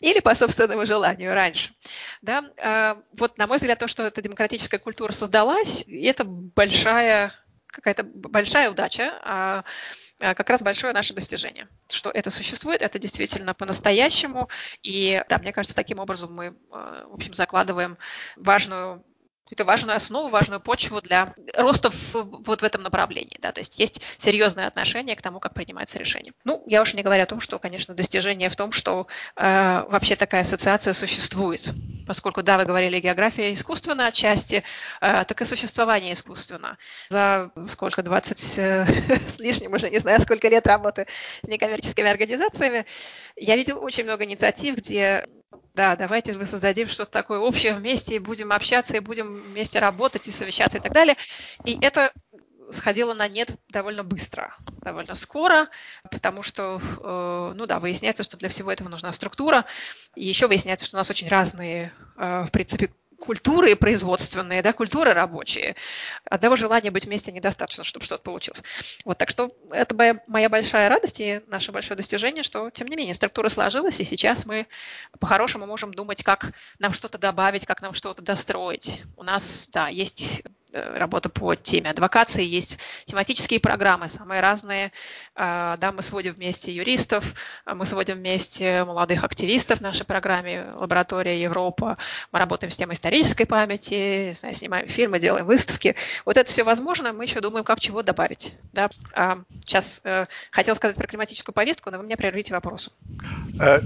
[0.00, 1.72] или по собственному желанию раньше.
[2.22, 2.44] Да?
[2.56, 7.32] А, вот, на мой взгляд, то, что эта демократическая культура создалась, это большая
[7.70, 9.64] какая-то большая удача, а,
[10.20, 14.48] а как раз большое наше достижение, что это существует, это действительно по-настоящему.
[14.82, 17.96] И да, мне кажется, таким образом мы, а, в общем, закладываем
[18.36, 19.04] важную
[19.50, 23.36] какую-то важную основу, важную почву для роста в, вот в этом направлении.
[23.40, 23.50] Да?
[23.50, 26.32] То есть есть серьезное отношение к тому, как принимается решение.
[26.44, 30.14] Ну, я уж не говорю о том, что, конечно, достижение в том, что э, вообще
[30.14, 31.68] такая ассоциация существует.
[32.06, 34.62] Поскольку, да, вы говорили, география искусственна отчасти,
[35.00, 36.78] э, так и существование искусственно.
[37.08, 38.86] За сколько, 20 э,
[39.28, 41.08] с лишним, уже не знаю, сколько лет работы
[41.42, 42.86] с некоммерческими организациями,
[43.34, 45.26] я видел очень много инициатив, где
[45.74, 50.28] да, давайте мы создадим что-то такое общее вместе, и будем общаться, и будем вместе работать,
[50.28, 51.16] и совещаться, и так далее.
[51.64, 52.12] И это
[52.70, 55.68] сходило на нет довольно быстро, довольно скоро,
[56.10, 59.64] потому что, э, ну да, выясняется, что для всего этого нужна структура,
[60.14, 65.12] и еще выясняется, что у нас очень разные, э, в принципе, культуры производственные, да, культуры
[65.12, 65.76] рабочие.
[66.24, 68.62] Одного желания быть вместе недостаточно, чтобы что-то получилось.
[69.04, 72.96] Вот, так что это моя, моя большая радость и наше большое достижение, что, тем не
[72.96, 74.66] менее, структура сложилась, и сейчас мы
[75.18, 79.02] по-хорошему можем думать, как нам что-то добавить, как нам что-то достроить.
[79.16, 84.92] У нас, да, есть работа по теме адвокации, есть тематические программы, самые разные.
[85.34, 90.72] А, да, мы сводим вместе юристов, а мы сводим вместе молодых активистов в нашей программе
[90.76, 91.96] «Лаборатория Европа».
[92.32, 95.96] Мы работаем с темой исторической памяти, снимаем фильмы, делаем выставки.
[96.24, 98.54] Вот это все возможно, мы еще думаем, как чего добавить.
[98.72, 98.90] Да?
[99.64, 102.92] Сейчас э, хотел сказать про климатическую повестку, но вы меня прервите вопросом.
[103.60, 103.80] Э,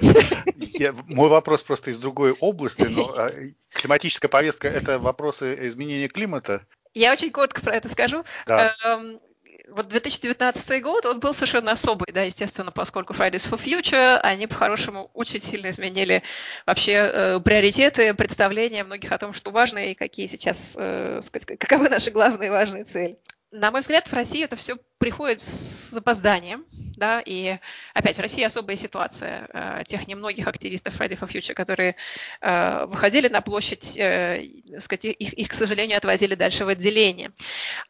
[1.08, 3.30] мой вопрос просто из другой области, но
[3.72, 6.64] климатическая повестка– это вопросы изменения климата, климата?
[6.94, 8.24] Я очень коротко про это скажу.
[8.46, 8.74] Да.
[8.84, 9.20] Эм,
[9.68, 15.10] вот 2019 год, он был совершенно особый, да, естественно, поскольку Fridays for Future, они по-хорошему
[15.14, 16.24] очень сильно изменили
[16.66, 21.88] вообще э, приоритеты, представления многих о том, что важно и какие сейчас, э, сказать, каковы
[21.88, 23.18] наши главные важные цели
[23.52, 26.64] на мой взгляд, в России это все приходит с запозданием,
[26.96, 27.58] да, и
[27.94, 31.96] опять в России особая ситуация э, тех немногих активистов Friday for Future, которые
[32.40, 34.44] э, выходили на площадь, э,
[34.78, 37.32] сказать, их, их, к сожалению, отвозили дальше в отделение.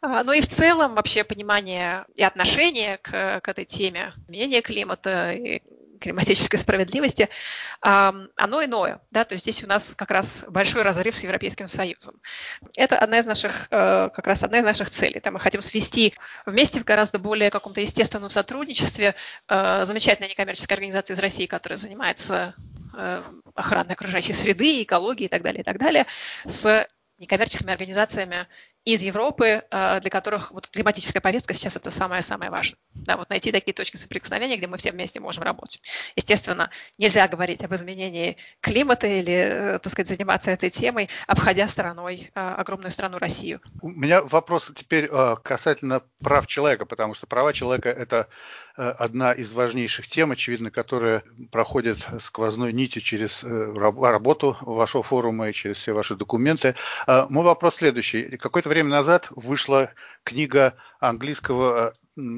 [0.01, 5.33] А, но и в целом вообще понимание и отношение к, к этой теме, изменения климата,
[5.33, 5.63] и
[6.01, 7.29] климатической справедливости,
[7.81, 9.01] оно иное.
[9.11, 9.25] Да?
[9.25, 12.21] То есть здесь у нас как раз большой разрыв с Европейским Союзом.
[12.77, 15.21] Это одна из наших, э, как раз одна из наших целей.
[15.21, 16.15] Там мы хотим свести
[16.47, 19.15] вместе в гораздо более каком-то естественном сотрудничестве
[19.49, 22.55] э, замечательной некоммерческой организации из России, которая занимается
[22.97, 23.23] э,
[23.55, 26.07] охраной окружающей среды, экологии и так далее, и так далее,
[26.47, 28.49] с некоммерческими организациями
[28.85, 32.79] из Европы, э, для которых вот климатическая повестка сейчас это самое-самое важное.
[32.95, 35.81] Да, вот найти такие точки соприкосновения, где мы все вместе можем работать.
[36.17, 42.31] Естественно, нельзя говорить об изменении климата или, э, так сказать, заниматься этой темой, обходя стороной
[42.35, 43.61] э, огромную страну Россию.
[43.83, 45.11] У меня вопрос теперь
[45.43, 48.29] касательно прав человека, потому что права человека– это
[48.77, 55.77] одна из важнейших тем, очевидно, которая проходит сквозной нитью через работу вашего форума и через
[55.77, 56.75] все ваши документы.
[57.07, 58.37] Мой вопрос следующий.
[58.37, 59.91] Какой-то время назад вышла
[60.23, 61.93] книга английского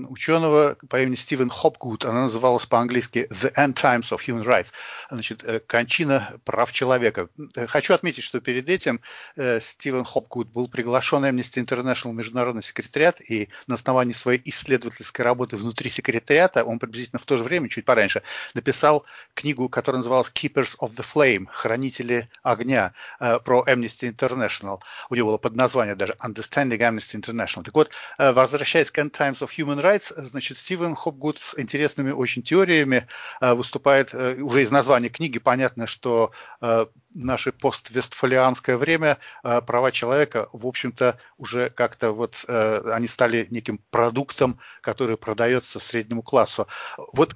[0.09, 2.05] ученого по имени Стивен Хопгуд.
[2.05, 4.69] Она называлась по-английски «The End Times of Human Rights»,
[5.11, 7.29] значит, э, «Кончина прав человека».
[7.57, 9.01] Э, хочу отметить, что перед этим
[9.37, 15.57] э, Стивен Хопгуд был приглашен Amnesty International международный секретариат, и на основании своей исследовательской работы
[15.57, 18.23] внутри секретариата он приблизительно в то же время, чуть пораньше,
[18.55, 24.81] написал книгу, которая называлась «Keepers of the Flame», «Хранители огня», про Amnesty International.
[25.11, 27.63] У него было под название даже «Understanding Amnesty International».
[27.63, 32.11] Так вот, возвращаясь к «End Times of Human Human Rights, значит, Стивен Хопгуд с интересными
[32.11, 33.07] очень теориями
[33.41, 40.49] э, выступает, э, уже из названия книги понятно, что э, наше поствестфалианское время права человека,
[40.53, 46.67] в общем-то, уже как-то вот они стали неким продуктом, который продается среднему классу.
[47.13, 47.35] Вот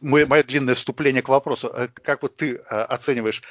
[0.00, 1.70] мое, мое длинное вступление к вопросу.
[2.02, 3.42] Как вот ты оцениваешь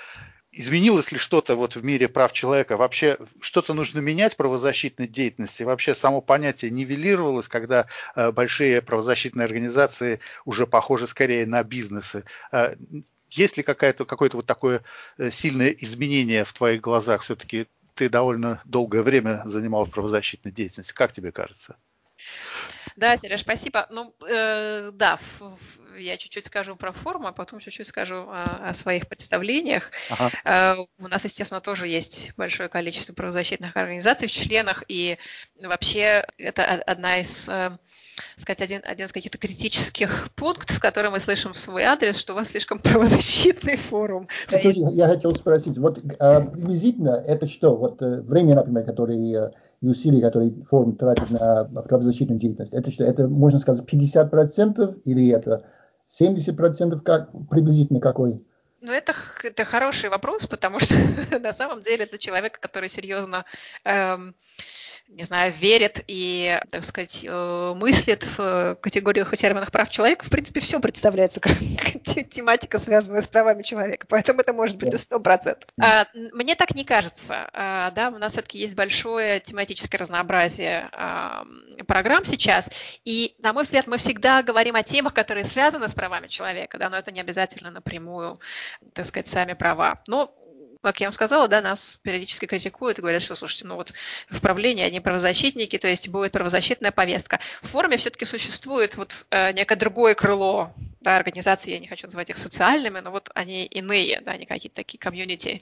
[0.53, 2.77] изменилось ли что-то вот в мире прав человека?
[2.77, 5.63] Вообще что-то нужно менять правозащитной деятельности?
[5.63, 12.23] Вообще само понятие нивелировалось, когда э, большие правозащитные организации уже похожи скорее на бизнесы?
[12.51, 12.75] Э,
[13.29, 14.83] есть ли какое-то какое-то вот такое
[15.17, 17.23] э, сильное изменение в твоих глазах?
[17.23, 20.95] Все-таки ты довольно долгое время занималась правозащитной деятельностью.
[20.95, 21.75] Как тебе кажется?
[22.95, 23.88] Да, Сереж, спасибо.
[23.89, 25.19] Ну, э, да,
[25.97, 29.91] я чуть-чуть скажу про форму, а потом чуть-чуть скажу о, о своих представлениях.
[30.10, 30.32] Ага.
[30.43, 35.17] Э, у нас, естественно, тоже есть большое количество правозащитных организаций в членах, и
[35.62, 37.77] вообще это одна из э,
[38.36, 42.36] сказать, один, один из каких-то критических пунктов, которые мы слышим в свой адрес, что у
[42.36, 44.27] вас слишком правозащитный форум.
[44.47, 47.75] Кстати, я хотел спросить, вот а, приблизительно это что?
[47.75, 49.51] Вот э, время, например, которое
[49.83, 53.03] и усилия, которые форум тратит на правозащитную деятельность, это что?
[53.03, 55.65] Это, можно сказать, 50% или это
[56.21, 58.41] 70% как, приблизительно какой?
[58.79, 60.95] Ну, это, это хороший вопрос, потому что
[61.39, 63.43] на самом деле это человек, который серьезно
[63.83, 64.35] эм,
[65.07, 70.29] не знаю, верит и, так сказать, э, мыслит в категориях и терминах прав человека, в
[70.29, 71.57] принципе, все представляется как
[72.31, 74.07] тематика, связанная с правами человека.
[74.09, 75.69] Поэтому это может быть и сто процентов.
[75.79, 77.49] А, мне так не кажется.
[77.53, 81.45] А, да, у нас все-таки есть большое тематическое разнообразие а,
[81.87, 82.69] программ сейчас.
[83.05, 86.89] И, на мой взгляд, мы всегда говорим о темах, которые связаны с правами человека, да,
[86.89, 88.39] но это не обязательно напрямую,
[88.93, 90.01] так сказать, сами права.
[90.07, 90.33] Но
[90.83, 93.93] как я вам сказала, да, нас периодически критикуют и говорят, что, слушайте, ну вот
[94.29, 97.39] в правлении они правозащитники, то есть будет правозащитная повестка.
[97.61, 102.29] В форуме все-таки существует вот э, некое другое крыло да, организации, я не хочу называть
[102.29, 105.61] их социальными, но вот они иные, да, они какие-то такие комьюнити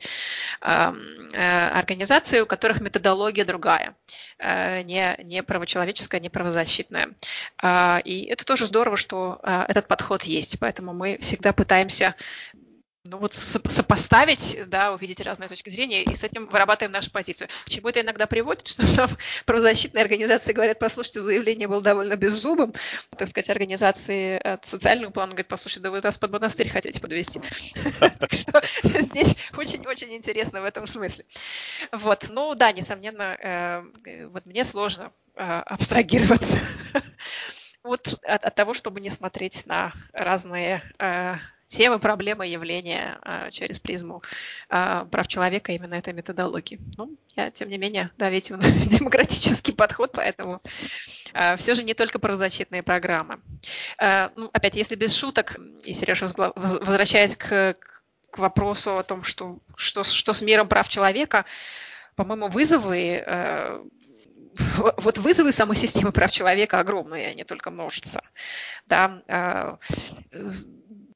[0.61, 0.93] э,
[1.33, 3.95] э, организации, у которых методология другая,
[4.37, 7.09] э, не, не правочеловеческая, не правозащитная.
[8.05, 12.15] И это тоже здорово, что этот подход есть, поэтому мы всегда пытаемся
[13.03, 17.47] ну вот сопоставить, да, увидеть разные точки зрения и с этим вырабатываем нашу позицию.
[17.65, 19.09] К чему это иногда приводит, что нам
[19.45, 22.73] правозащитные организации говорят, послушайте, заявление было довольно беззубым,
[23.17, 27.41] так сказать, организации от социального плана говорят, послушайте, да вы нас под монастырь хотите подвести.
[28.19, 31.25] Так что здесь очень-очень интересно в этом смысле.
[31.91, 36.61] Вот, ну да, несомненно, э, вот мне сложно э, абстрагироваться
[37.83, 41.37] вот от, того, чтобы не смотреть на разные э,
[41.71, 44.21] темы, проблемы, явления а, через призму
[44.69, 46.79] а, прав человека именно этой методологии.
[46.97, 48.49] Ну, я, тем не менее, да, ведь
[48.87, 50.61] демократический подход, поэтому
[51.33, 53.39] а, все же не только правозащитные программы.
[54.35, 57.75] Ну, опять, если без шуток, и Сережа, возвращаясь к,
[58.31, 61.45] к вопросу о том, что, что, что с миром прав человека,
[62.15, 63.23] по-моему, вызовы
[64.97, 68.21] вот вызовы самой системы прав человека огромные, они только множатся.
[68.85, 69.79] Да,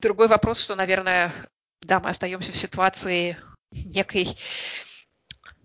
[0.06, 1.34] Другой вопрос, что, наверное,
[1.82, 3.38] да, мы остаемся в ситуации
[3.72, 4.38] некой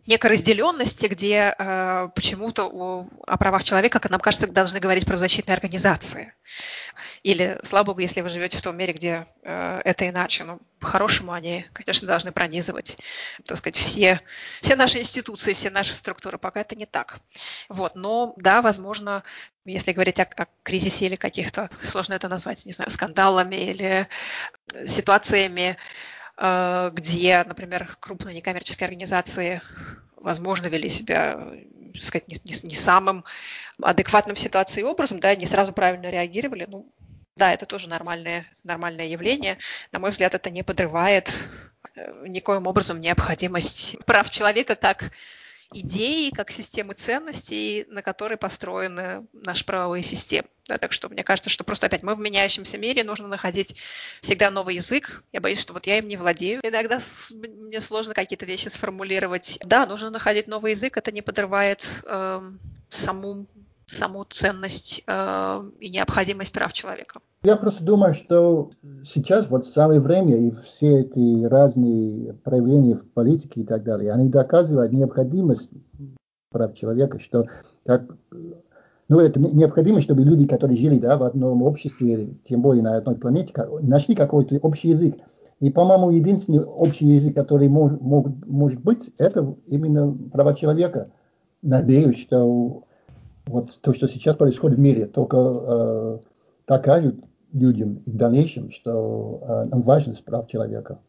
[0.06, 6.32] некой разделенности, где э, почему-то о, правах человека, как нам кажется, должны говорить правозащитные организации.
[7.22, 10.44] Или, слава богу, если вы живете в том мире, где э, это иначе.
[10.44, 12.98] Ну, по-хорошему они, конечно, должны пронизывать,
[13.44, 14.20] так сказать, все,
[14.62, 16.38] все наши институции, все наши структуры.
[16.38, 17.20] Пока это не так.
[17.68, 17.94] Вот.
[17.94, 19.22] Но, да, возможно,
[19.64, 24.08] если говорить о, о кризисе или каких-то, сложно это назвать, не знаю, скандалами или
[24.86, 25.76] ситуациями,
[26.40, 29.60] Э, где, например, крупные некоммерческие организации,
[30.16, 31.52] возможно, вели себя,
[32.00, 33.24] сказать, не, не, не самым
[33.82, 36.64] адекватным в ситуации образом, да, не сразу правильно реагировали.
[36.66, 36.90] Ну,
[37.40, 39.56] да, это тоже нормальное, нормальное явление.
[39.92, 41.32] На мой взгляд, это не подрывает
[41.94, 45.10] э, никоим образом необходимость прав человека как
[45.72, 50.48] идеи, как системы ценностей, на которой построены наши правовые системы.
[50.66, 53.74] Да, так что мне кажется, что просто опять мы в меняющемся мире, нужно находить
[54.20, 55.24] всегда новый язык.
[55.32, 56.60] Я боюсь, что вот я им не владею.
[56.62, 57.00] Иногда
[57.32, 59.58] мне сложно какие-то вещи сформулировать.
[59.64, 62.52] Да, нужно находить новый язык, это не подрывает э,
[62.90, 63.46] саму
[63.90, 67.20] саму ценность э, и необходимость прав человека.
[67.42, 68.70] Я просто думаю, что
[69.04, 74.28] сейчас вот самое время и все эти разные проявления в политике и так далее, они
[74.28, 75.70] доказывают необходимость
[76.50, 77.46] прав человека, что
[77.86, 78.02] как
[79.10, 83.16] ну, это необходимо, чтобы люди, которые жили да, в одном обществе, тем более на одной
[83.16, 85.16] планете, нашли какой-то общий язык.
[85.58, 91.10] И, по-моему, единственный общий язык, который мог, мог, может быть, это именно права человека.
[91.60, 92.84] Надеюсь, что
[93.50, 96.18] вот то, что сейчас происходит в мире, только э,
[96.66, 97.16] докажет
[97.52, 101.00] людям в дальнейшем, что э, нам важность прав человека.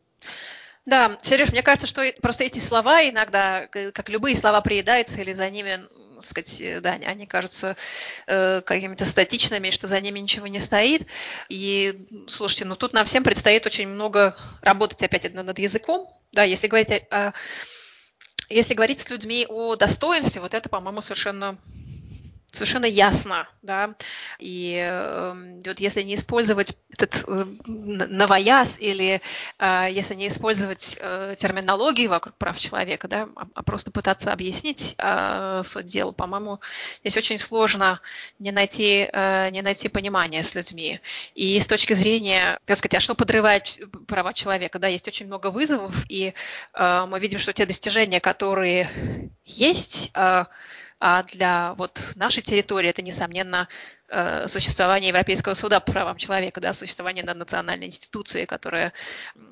[0.86, 5.48] Да, Сереж, мне кажется, что просто эти слова иногда, как любые слова, приедаются или за
[5.50, 5.82] ними,
[6.16, 7.78] так сказать, да, они кажутся
[8.26, 11.06] э, какими-то статичными, что за ними ничего не стоит.
[11.50, 16.68] И, слушайте, ну тут нам всем предстоит очень много работать опять над языком, Да, если
[16.68, 17.34] говорить о,
[18.50, 21.58] если говорить с людьми о достоинстве, вот это, по-моему, совершенно
[22.52, 23.96] совершенно ясно, да,
[24.40, 29.22] и э, вот если не использовать этот э, новояз или
[29.58, 34.96] э, если не использовать э, терминологии вокруг прав человека, да, а, а просто пытаться объяснить
[34.98, 36.60] э, суть дела, по-моему,
[37.02, 38.02] здесь очень сложно
[38.40, 41.00] не найти, э, не найти понимания с людьми.
[41.36, 45.52] И с точки зрения, так сказать, а что подрывает права человека, да, есть очень много
[45.52, 46.34] вызовов, и
[46.74, 50.46] э, мы видим, что те достижения, которые есть, э,
[51.02, 53.68] а для вот нашей территории это, несомненно,
[54.48, 58.94] существование Европейского суда по правам человека, да, существование национальной институции, которая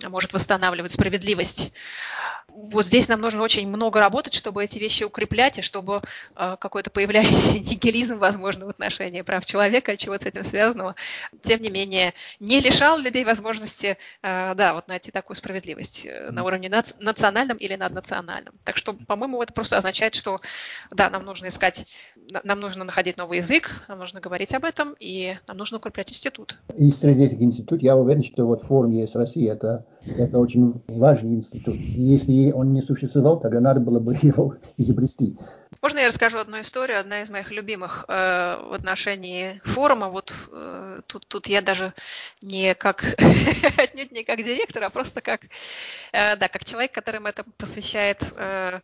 [0.04, 1.72] может восстанавливать справедливость.
[2.48, 6.02] Вот здесь нам нужно очень много работать, чтобы эти вещи укреплять, и чтобы
[6.36, 10.96] э, какой-то появляющийся нигилизм, возможно, в отношении прав человека, чего с этим связанного,
[11.44, 16.44] тем не менее, не лишал людей возможности, э, да, вот найти такую справедливость э, на
[16.44, 18.56] уровне наци- национальном или наднациональном.
[18.64, 20.42] Так что, по-моему, это просто означает, что,
[20.92, 21.86] да, нам нужно искать,
[22.44, 26.12] нам нужно находить новый язык, нам нужно говорить говорить об этом, и нам нужно укреплять
[26.12, 26.56] институт.
[26.78, 31.36] И среди этих институтов я уверен, что вот форум ЕС России это, это очень важный
[31.36, 31.76] институт.
[31.76, 35.38] И если он не существовал, тогда надо было бы его изобрести.
[35.82, 40.10] Можно я расскажу одну историю, одна из моих любимых э, в отношении форума.
[40.10, 41.94] Вот э, тут, тут я даже
[42.42, 43.04] не как
[43.78, 45.42] отнюдь не как директор, а просто как
[46.12, 48.82] э, да, как человек, которым это посвящает э,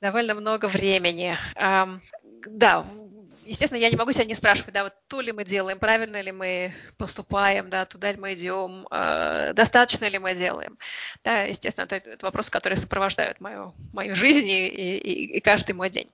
[0.00, 1.36] довольно много времени.
[1.56, 1.98] Э,
[2.46, 2.86] да,
[3.46, 6.32] естественно, я не могу себя не спрашивать, да, вот то ли мы делаем, правильно ли
[6.32, 10.78] мы поступаем, да, туда ли мы идем, э, достаточно ли мы делаем.
[11.22, 15.90] Да, естественно, это, это вопросы, которые сопровождают мою, мою жизнь и, и, и каждый мой
[15.90, 16.10] день.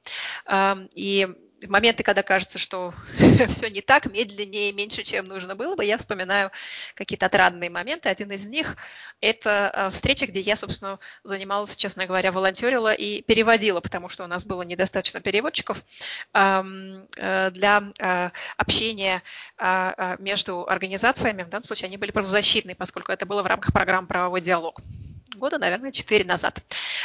[0.47, 1.29] Э, и
[1.69, 2.95] моменты, когда кажется, что
[3.49, 6.51] все не так, медленнее, меньше, чем нужно было бы, я вспоминаю
[6.95, 8.09] какие-то отрадные моменты.
[8.09, 8.77] Один из них–
[9.21, 14.27] это э, встреча, где я, собственно, занималась, честно говоря, волонтерила и переводила, потому что у
[14.27, 15.83] нас было недостаточно переводчиков
[16.35, 19.23] э, для э, общения
[20.19, 21.43] между организациями.
[21.43, 24.81] В данном случае они были правозащитные, поскольку это было в рамках программы «Правовой диалог»
[25.37, 26.63] года, наверное, четыре назад.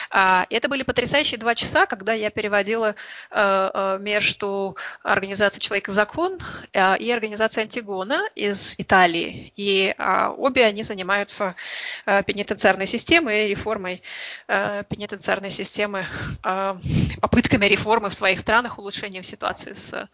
[0.10, 2.96] А, это были потрясающие два часа, когда я переводила
[3.32, 6.40] э, э, между организацией «Человек и закон»
[6.74, 9.54] э, и организацией «Антигона» из Италии.
[9.56, 11.56] И а, обе они занимаются
[12.06, 14.02] пенитенциарной системой и реформой
[14.48, 16.06] пенитенциарной системы,
[17.22, 20.10] попытками реформы в своих странах, улучшением ситуации с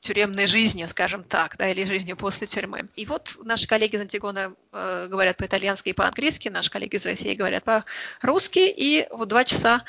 [0.00, 2.88] тюремной жизнью, скажем так, да, или жизнью после тюрьмы.
[2.96, 7.64] И вот наши коллеги из Антигона говорят по-итальянски и по-английски, наши коллеги из России говорят
[7.64, 9.84] по-русски, и вот два часа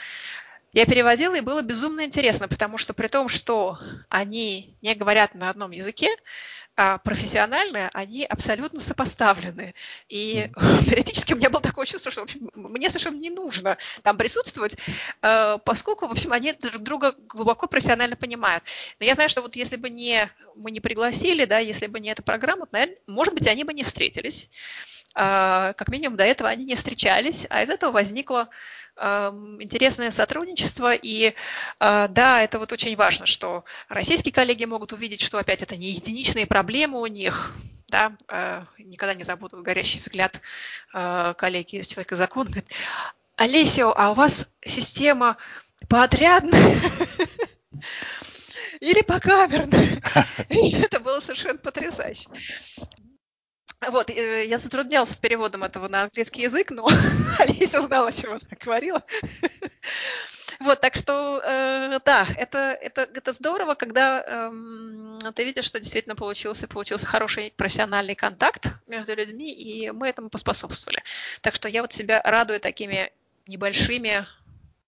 [0.73, 3.77] я переводила, и было безумно интересно, потому что при том, что
[4.09, 6.09] они не говорят на одном языке,
[6.75, 9.75] а профессионально они абсолютно сопоставлены.
[10.09, 10.49] И
[10.89, 14.77] периодически у меня было такое чувство, что в общем, мне совершенно не нужно там присутствовать,
[15.21, 18.63] э, поскольку, в общем, они друг друга глубоко профессионально понимают.
[18.99, 22.09] Но я знаю, что вот если бы не, мы не пригласили, да, если бы не
[22.09, 24.49] эта программа, наверное, может быть, они бы не встретились.
[25.15, 28.49] А, как минимум до этого они не встречались, а из этого возникло
[28.95, 30.93] интересное сотрудничество.
[30.93, 31.33] И
[31.79, 35.89] а, да, это вот очень важно, что российские коллеги могут увидеть, что опять это не
[35.89, 37.53] единичные проблемы у них.
[37.87, 40.39] Да, а, никогда не забуду горящий взгляд
[40.91, 42.47] коллеги из «Человека закон».
[42.47, 42.71] Говорит,
[43.35, 45.37] Олесио, а у вас система
[45.89, 46.79] поотрядная?
[48.83, 50.01] или покамерная.
[50.49, 52.27] это было совершенно потрясающе.
[53.89, 56.87] Вот, э, я затруднялась с переводом этого на английский язык, но
[57.39, 59.03] Олеся знала, о чем она говорила.
[60.59, 66.15] Вот, так что, э, да, это, это, это здорово, когда э, ты видишь, что действительно
[66.15, 71.03] получился, получился хороший профессиональный контакт между людьми, и мы этому поспособствовали.
[71.41, 73.11] Так что я вот себя радую такими
[73.47, 74.25] небольшими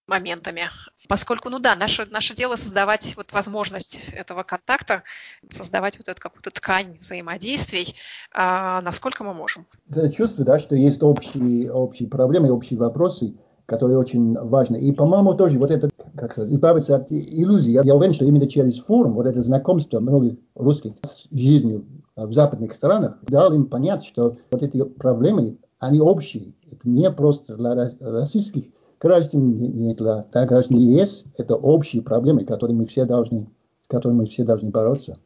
[0.07, 0.69] моментами.
[1.07, 5.03] Поскольку, ну да, наше, наше дело создавать вот возможность этого контакта,
[5.51, 7.95] создавать вот эту какую-то ткань взаимодействий,
[8.33, 9.65] а, насколько мы можем.
[9.89, 13.35] Я чувствую, да, что есть общие, общие проблемы, общие вопросы,
[13.65, 14.77] которые очень важны.
[14.77, 17.71] И, по-моему, тоже вот это, как сказать, избавиться от иллюзий.
[17.71, 21.85] Я уверен, что именно через форум, вот это знакомство многих русских с жизнью
[22.15, 26.53] в западных странах, дал им понять, что вот эти проблемы, они общие.
[26.71, 28.65] Это не просто для российских
[29.05, 29.95] граждан,
[30.31, 33.47] да, граждан ЕС, это общие проблемы, которые мы все должны,
[33.83, 35.19] с которыми мы все должны бороться.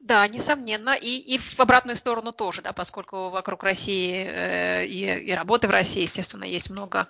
[0.00, 0.96] Да, несомненно.
[0.98, 5.70] И, и в обратную сторону тоже, да, поскольку вокруг России э, и, и работы в
[5.70, 7.08] России, естественно, есть много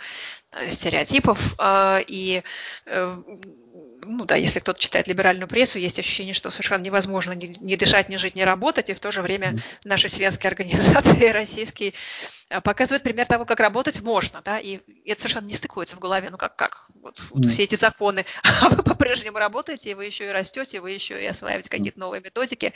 [0.50, 1.54] э, стереотипов.
[1.60, 2.42] Э, и,
[2.86, 3.22] э,
[4.04, 8.08] ну да, если кто-то читает либеральную прессу, есть ощущение, что совершенно невозможно ни, ни дышать,
[8.08, 8.90] ни жить, ни работать.
[8.90, 11.94] И в то же время наши членские организации российские
[12.50, 16.28] э, показывает пример того, как работать можно, да, и это совершенно не стыкуется в голове,
[16.30, 17.48] ну как, как, вот, вот mm.
[17.48, 18.24] все эти законы,
[18.62, 22.72] а вы по-прежнему работаете, вы еще и растете, вы еще и осваиваете какие-то новые методики.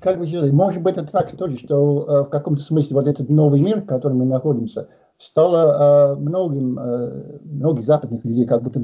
[0.00, 3.28] Как вы считаете, может быть это так тоже, что э, в каком-то смысле вот этот
[3.28, 8.80] новый мир, в котором мы находимся, стало э, многим, э, многих западных людей как будто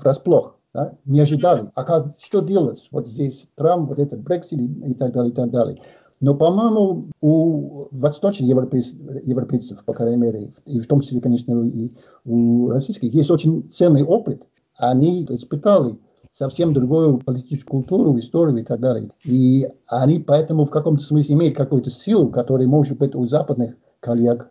[0.00, 0.96] врасплох, да?
[1.04, 1.70] не ожидали.
[1.74, 2.88] А как, что делать?
[2.90, 5.80] Вот здесь Трамп, вот этот Брексит и так далее, и так далее.
[6.20, 11.92] Но, по-моему, у восточных европейцев, по крайней мере, и в том числе, конечно, и
[12.24, 14.42] у российских, есть очень ценный опыт.
[14.76, 15.96] Они испытали
[16.30, 19.10] совсем другую политическую культуру, историю и так далее.
[19.24, 24.50] И они поэтому в каком-то смысле имеют какую-то силу, которая может быть у западных коллег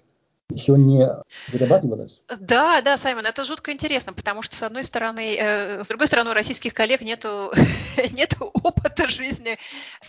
[0.50, 1.06] еще не
[1.50, 2.22] вырабатывалось.
[2.40, 6.30] Да, да, Саймон, это жутко интересно, потому что, с одной стороны, э, с другой стороны,
[6.30, 7.52] у российских коллег нету,
[8.12, 9.58] нету опыта жизни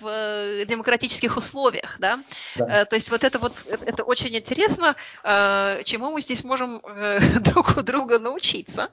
[0.00, 2.22] в демократических условиях, да?
[2.56, 2.82] да.
[2.82, 7.20] Э, то есть вот это вот, это очень интересно, э, чему мы здесь можем э,
[7.40, 8.90] друг у друга научиться.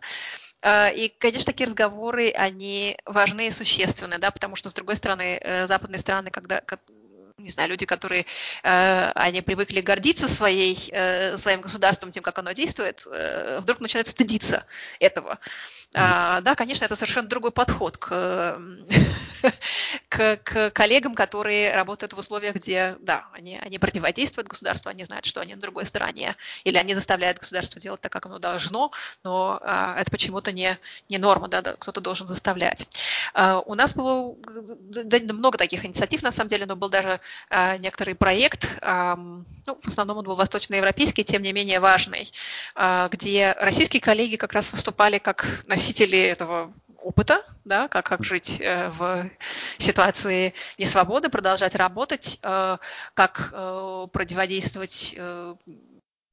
[0.63, 5.39] Э, и, конечно, такие разговоры, они важны и существенны, да, потому что, с другой стороны,
[5.39, 6.61] э, западные страны, когда
[7.38, 8.25] не знаю, люди, которые,
[8.63, 14.07] э, они привыкли гордиться своей, э, своим государством, тем, как оно действует, э, вдруг начинают
[14.07, 14.65] стыдиться
[14.99, 15.39] этого.
[15.97, 18.59] А, да, конечно, это совершенно другой подход к,
[20.09, 25.25] к, к коллегам, которые работают в условиях, где, да, они, они противодействуют государству, они знают,
[25.25, 26.35] что они на другой стороне,
[26.65, 28.91] или они заставляют государство делать так, как оно должно,
[29.23, 30.77] но а, это почему-то не,
[31.07, 32.87] не норма, да, да кто-то должен заставлять.
[33.33, 37.77] А, у нас было да, много таких инициатив, на самом деле, но был даже а,
[37.77, 42.29] некоторый проект, а, ну, в основном он был восточноевропейский, тем не менее важный,
[42.75, 45.84] а, где российские коллеги как раз выступали как носители
[46.27, 46.73] этого
[47.05, 49.29] опыта, да, как, как жить э, в
[49.77, 52.77] ситуации несвободы, продолжать работать, э,
[53.13, 55.55] как э, противодействовать э,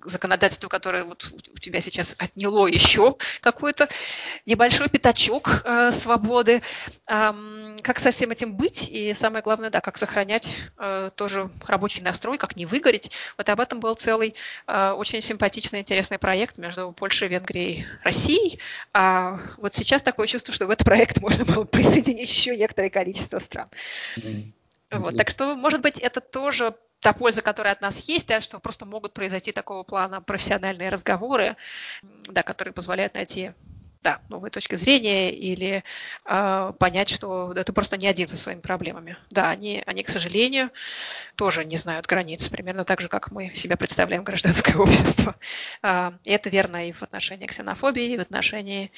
[0.05, 3.89] законодательство, которое вот у тебя сейчас отняло еще какой-то
[4.47, 6.63] небольшой пятачок э, свободы.
[7.07, 8.89] Эм, как со всем этим быть?
[8.89, 13.11] И самое главное, да, как сохранять э, тоже рабочий настрой, как не выгореть.
[13.37, 14.35] Вот об этом был целый
[14.67, 18.59] э, очень симпатичный, интересный проект между Польшей, Венгрией, Россией.
[18.93, 23.39] А вот сейчас такое чувство, что в этот проект можно было присоединить еще некоторое количество
[23.39, 23.69] стран.
[24.17, 24.53] Mm-hmm.
[24.93, 28.61] Вот, так что, может быть, это тоже та польза, которая от нас есть, да, что
[28.61, 31.57] просто могут произойти такого плана профессиональные разговоры,
[32.29, 33.53] да, которые позволяют найти
[34.03, 35.85] да, новые точки зрения или
[36.25, 39.17] э, понять, что да, ты просто не один со своими проблемами.
[39.31, 40.71] Да, они, они, к сожалению,
[41.37, 45.37] тоже не знают границ, примерно так же, как мы себя представляем гражданское общество.
[45.83, 48.91] Э, и это верно и в отношении ксенофобии, и в отношении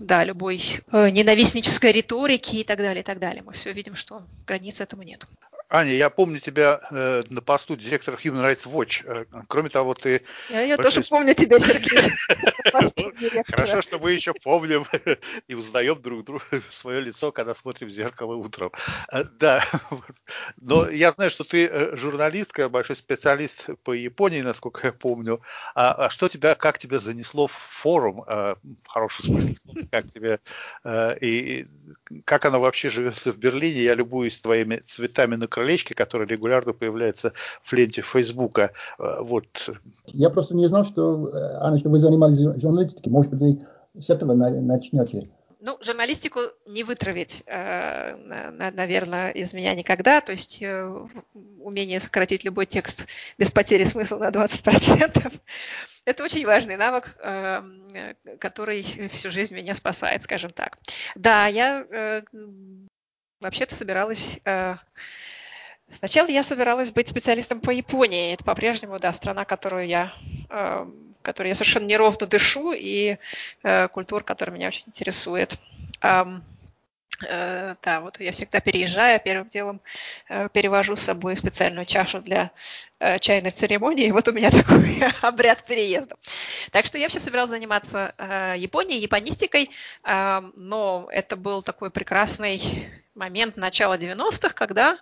[0.00, 0.62] да, любой
[0.92, 3.42] э, ненавистнической риторики и так далее, и так далее.
[3.42, 5.26] Мы все видим, что границ этому нет.
[5.68, 9.02] Аня, я помню тебя э, на посту директора Human Rights Watch.
[9.06, 10.22] Э, кроме того, ты...
[10.50, 10.94] Я, я большой...
[10.94, 12.12] тоже помню тебя, Сергей.
[13.48, 14.86] Хорошо, что мы еще помним
[15.48, 18.72] и узнаем друг друга свое лицо, когда смотрим в зеркало утром.
[19.12, 19.64] Э, да,
[20.60, 25.40] но я знаю, что ты э, журналистка, большой специалист по Японии, насколько я помню.
[25.74, 30.40] А, а что тебя, как тебя занесло в форум, в хорошем смысле, как тебе,
[31.20, 31.66] и
[32.24, 33.82] как оно вообще живется в Берлине?
[33.82, 37.32] Я любуюсь твоими цветами на крылечке, который регулярно появляется
[37.62, 38.72] в ленте Фейсбука.
[38.98, 39.70] Вот.
[40.06, 41.30] Я просто не знал, что,
[41.60, 43.12] Анна, что вы занимались журналистикой.
[43.12, 45.28] Может быть, вы с этого начнете.
[45.60, 48.16] Ну, журналистику не вытравить, э,
[48.70, 50.20] наверное, из меня никогда.
[50.20, 51.08] То есть э,
[51.60, 53.06] умение сократить любой текст
[53.38, 55.32] без потери смысла на 20%.
[56.04, 57.62] Это очень важный навык, э,
[58.40, 60.76] который всю жизнь меня спасает, скажем так.
[61.14, 62.22] Да, я
[63.40, 64.38] вообще-то собиралась
[65.90, 68.32] Сначала я собиралась быть специалистом по Японии.
[68.32, 70.12] Это по-прежнему, да, страна, которую я,
[70.50, 70.86] э,
[71.22, 73.18] которой я совершенно неровно дышу, и
[73.62, 75.56] э, культура, которая меня очень интересует.
[76.00, 76.42] Эм,
[77.28, 79.80] э, да, вот я всегда переезжаю, первым делом
[80.28, 82.50] э, перевожу с собой специальную чашу для
[82.98, 86.16] э, чайной церемонии, вот у меня такой обряд переезда.
[86.72, 89.70] Так что я все собиралась заниматься э, Японией, японистикой,
[90.02, 94.98] э, но это был такой прекрасный момент начала 90-х, когда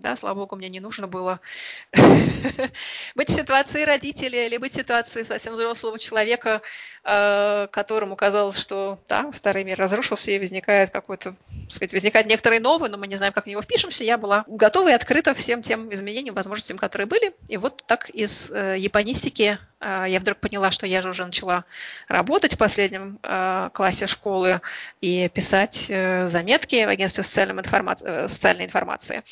[0.00, 1.40] да, слава богу, мне не нужно было
[1.92, 6.62] быть в ситуации родителя или быть в ситуации совсем взрослого человека,
[7.04, 11.36] э, которому казалось, что да, старый мир разрушился и возникает какой-то,
[11.68, 14.04] сказать, возникает некоторый новый, но мы не знаем, как в него впишемся.
[14.04, 17.34] Я была готова и открыта всем тем изменениям, возможностям, которые были.
[17.48, 21.64] И вот так из э, японистики я вдруг поняла, что я же уже начала
[22.08, 24.60] работать в последнем а, классе школы
[25.00, 28.26] и писать э, заметки в агентстве социальной информации.
[28.26, 29.22] Социальной информации.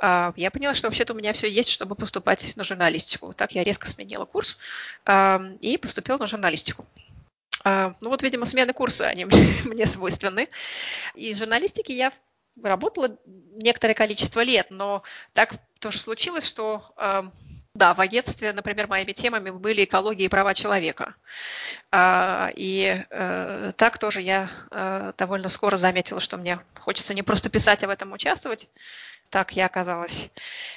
[0.00, 3.32] Я поняла, что вообще-то у меня все есть, чтобы поступать на журналистику.
[3.32, 4.58] Так я резко сменила курс
[5.60, 6.86] и поступила на журналистику.
[7.64, 9.24] Ну вот, видимо, смены курса, они
[9.64, 10.48] мне свойственны.
[11.14, 12.12] И в журналистике я
[12.62, 13.16] работала
[13.54, 16.92] некоторое количество лет, но так тоже случилось, что
[17.74, 21.14] да, в агентстве, например, моими темами были экология и права человека.
[21.90, 27.50] А, и э, так тоже я э, довольно скоро заметила, что мне хочется не просто
[27.50, 28.68] писать, а в этом участвовать.
[29.30, 30.30] Так я оказалась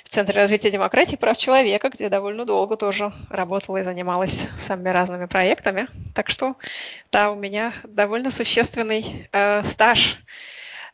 [0.03, 4.89] в Центре развития демократии и прав человека, где довольно долго тоже работала и занималась самыми
[4.89, 5.87] разными проектами.
[6.13, 6.55] Так что,
[7.11, 10.19] да, у меня довольно существенный э, стаж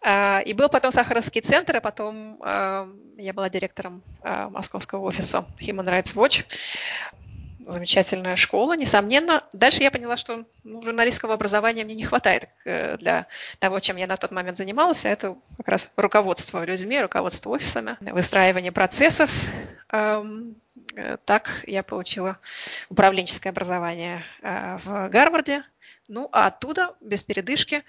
[0.06, 2.88] и был потом Сахаровский центр, а потом а,
[3.18, 6.46] я была директором а, московского офиса Human Rights Watch.
[7.68, 9.44] Замечательная школа, несомненно.
[9.52, 13.28] Дальше я поняла, что ну, журналистского образования мне не хватает э, для
[13.60, 15.04] того, чем я на тот момент занималась.
[15.04, 19.30] Это как раз руководство людьми, руководство офисами, выстраивание процессов.
[19.92, 20.24] Э,
[21.26, 22.38] так я получила
[22.90, 25.64] управленческое образование э, в Гарварде.
[26.08, 27.84] Ну, а оттуда, без передышки,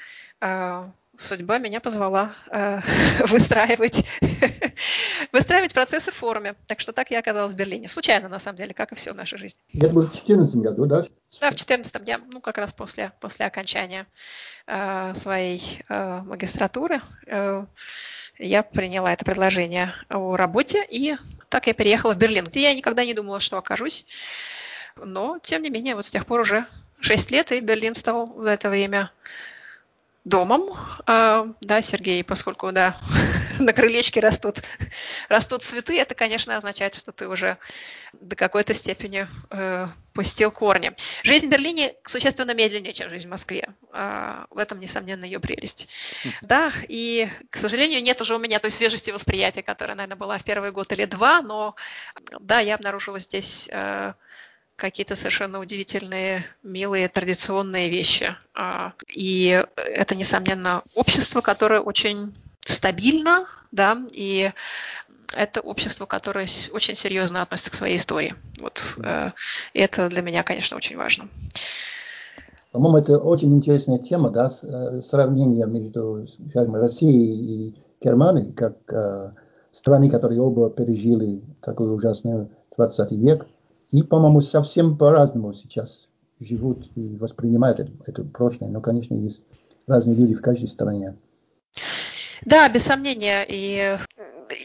[1.19, 2.81] судьба меня позвала э,
[3.27, 4.07] выстраивать,
[5.33, 6.55] выстраивать процессы в форуме.
[6.67, 7.89] Так что так я оказалась в Берлине.
[7.89, 9.61] Случайно, на самом деле, как и все в нашей жизни.
[9.75, 11.03] Это было в 2014 году, да?
[11.41, 14.07] Да, в 2014 я, ну, как раз после, после окончания
[14.67, 17.67] э, своей э, магистратуры э,
[18.39, 21.17] я приняла это предложение о работе, и
[21.49, 24.07] так я переехала в Берлин, где я никогда не думала, что окажусь.
[24.97, 26.67] Но, тем не менее, вот с тех пор уже
[27.01, 29.11] 6 лет, и Берлин стал за это время
[30.29, 30.77] домом,
[31.07, 33.01] а, да, Сергей, поскольку, да,
[33.59, 34.63] на крылечке растут,
[35.29, 37.59] растут цветы, это, конечно, означает, что ты уже
[38.13, 40.93] до какой-то степени э, пустил корни.
[41.23, 43.69] Жизнь в Берлине существенно медленнее, чем жизнь в Москве.
[43.93, 45.89] Э, в этом, несомненно, ее прелесть.
[46.43, 50.45] Да, и, к сожалению, нет уже у меня той свежести восприятия, которая, наверное, была в
[50.45, 51.75] первый год или два, но,
[52.41, 53.69] да, я обнаружила здесь...
[53.73, 54.15] Э,
[54.79, 58.35] какие-то совершенно удивительные, милые, традиционные вещи.
[58.55, 64.53] А, и это, несомненно, общество, которое очень стабильно, да, и
[65.35, 68.35] это общество, которое очень серьезно относится к своей истории.
[68.61, 69.33] Вот э,
[69.75, 71.29] это для меня, конечно, очень важно.
[72.73, 79.33] По-моему, это очень интересная тема, да, э, сравнение между Россией и Германией, как э,
[79.73, 83.47] страны, которые оба пережили такой ужасный 20 век.
[83.91, 86.09] И, по-моему, совсем по-разному сейчас
[86.41, 88.69] живут и воспринимают это, это прошлое.
[88.69, 89.43] Но, конечно, есть
[89.87, 91.17] разные люди в каждой стране.
[92.45, 93.45] Да, без сомнения.
[93.49, 93.99] И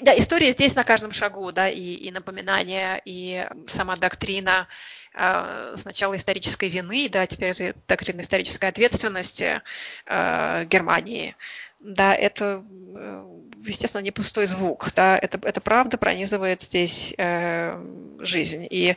[0.01, 4.67] да, история здесь на каждом шагу, да, и, и напоминания, и сама доктрина
[5.13, 9.61] э, сначала исторической вины, да, теперь доктрина исторической ответственности
[10.05, 11.35] э, Германии.
[11.83, 12.63] Да, это,
[12.95, 13.25] э,
[13.65, 17.77] естественно, не пустой звук, да, это, это правда пронизывает здесь э,
[18.19, 18.65] жизнь.
[18.69, 18.95] И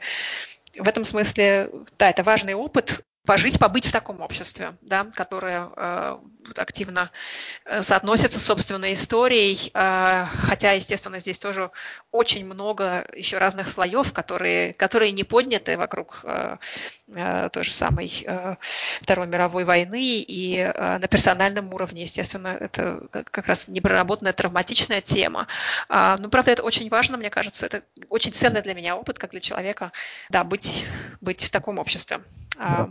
[0.78, 6.18] в этом смысле, да, это важный опыт, пожить, побыть в таком обществе, да, которое э,
[6.56, 7.10] активно
[7.64, 11.70] э, соотносится с собственной историей, э, хотя, естественно, здесь тоже
[12.12, 16.56] очень много еще разных слоев, которые, которые не подняты вокруг э,
[17.08, 18.56] э, той же самой э,
[19.02, 25.48] Второй мировой войны, и э, на персональном уровне, естественно, это как раз непроработанная травматичная тема.
[25.88, 29.32] Э, но, правда, это очень важно, мне кажется, это очень ценный для меня опыт, как
[29.32, 29.92] для человека,
[30.30, 30.86] да, быть,
[31.20, 32.20] быть в таком обществе.
[32.56, 32.90] Да.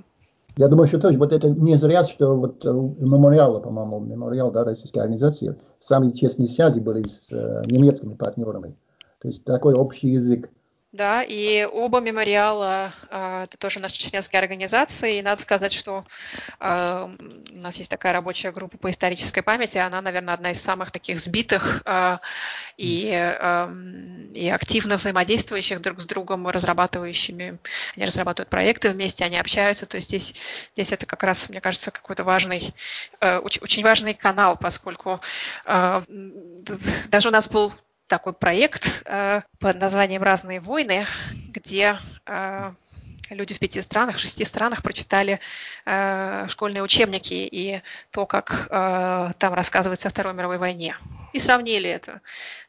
[0.57, 4.63] Я думаю, что тоже вот это не зря, что вот у мемориала, по-моему, мемориал да,
[4.63, 8.77] российской организации, самые честные связи были с э, немецкими партнерами.
[9.21, 10.49] То есть такой общий язык
[10.95, 15.19] да, и оба мемориала а, это тоже наши членские организации.
[15.19, 16.05] И надо сказать, что
[16.59, 17.11] а,
[17.51, 19.77] у нас есть такая рабочая группа по исторической памяти.
[19.77, 22.21] Она, наверное, одна из самых таких сбитых а,
[22.77, 23.07] и,
[24.33, 27.59] и активно взаимодействующих друг с другом, разрабатывающими.
[27.95, 29.85] Они разрабатывают проекты вместе, они общаются.
[29.85, 30.35] То есть здесь,
[30.73, 32.73] здесь это как раз, мне кажется, какой-то важный,
[33.21, 35.21] очень, очень важный канал, поскольку
[35.65, 37.73] даже у нас был
[38.07, 41.07] такой проект э, под названием «Разные войны»,
[41.49, 42.73] где э,
[43.29, 45.39] люди в пяти странах, шести странах прочитали
[45.85, 47.81] э, школьные учебники и
[48.11, 50.97] то, как э, там рассказывается о Второй мировой войне.
[51.33, 52.21] И сравнили это.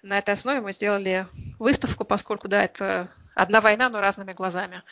[0.02, 1.26] На этой основе мы сделали
[1.58, 4.82] выставку, поскольку, да, это одна война, но разными глазами.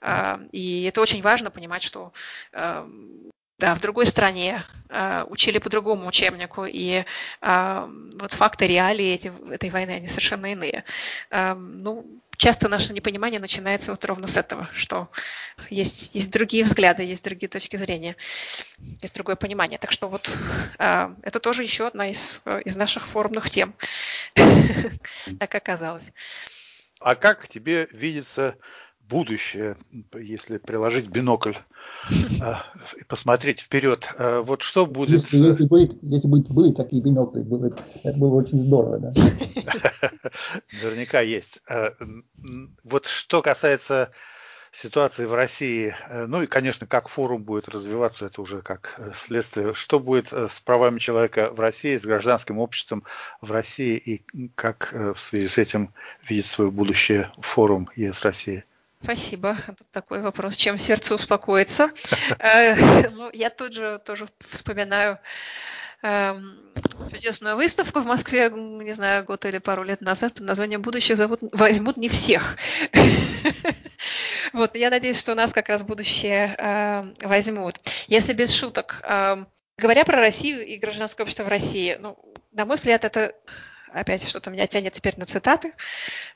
[0.00, 2.12] Э, и это очень важно понимать, что
[2.52, 2.86] э,
[3.58, 7.04] да, в другой стране э, учили по другому учебнику, и
[7.40, 7.88] э,
[8.18, 10.84] вот факты, реалии эти, этой войны, они совершенно иные.
[11.30, 15.08] Э, ну, часто наше непонимание начинается вот ровно с этого, что
[15.70, 18.16] есть, есть другие взгляды, есть другие точки зрения,
[19.00, 19.78] есть другое понимание.
[19.78, 20.30] Так что вот
[20.78, 23.74] это тоже еще одна из, из наших форумных тем,
[25.38, 26.12] так оказалось.
[27.00, 28.58] А как тебе видится
[29.08, 29.76] будущее,
[30.14, 31.54] если приложить бинокль
[32.40, 32.64] а,
[33.00, 34.08] и посмотреть вперед.
[34.18, 35.10] А, вот что будет...
[35.10, 38.98] Если, если, будет, если будет, были такие бинокли, будет, это было очень здорово.
[38.98, 39.14] Да?
[40.82, 41.60] Наверняка есть.
[41.68, 41.92] А,
[42.84, 44.10] вот что касается
[44.76, 49.12] ситуации в России, э, ну и, конечно, как форум будет развиваться, это уже как э,
[49.16, 49.74] следствие.
[49.74, 53.04] Что будет э, с правами человека в России, с гражданским обществом
[53.40, 55.92] в России и как в связи с этим
[56.28, 58.64] видит свое будущее форум ЕС России?
[59.02, 59.58] Спасибо.
[59.68, 61.90] Это такой вопрос, чем сердце успокоится.
[62.38, 65.18] Э, ну, я тут же тоже вспоминаю
[66.02, 66.58] эм,
[67.12, 71.40] чудесную выставку в Москве, не знаю, год или пару лет назад под названием «Будущее зовут,
[71.52, 72.56] возьмут не всех».
[74.52, 77.80] Вот, я надеюсь, что у нас как раз будущее э, возьмут.
[78.06, 82.16] Если без шуток, эм, говоря про Россию и гражданское общество в России, ну,
[82.52, 83.34] на мой взгляд, это
[83.92, 85.72] опять что-то меня тянет теперь на цитаты.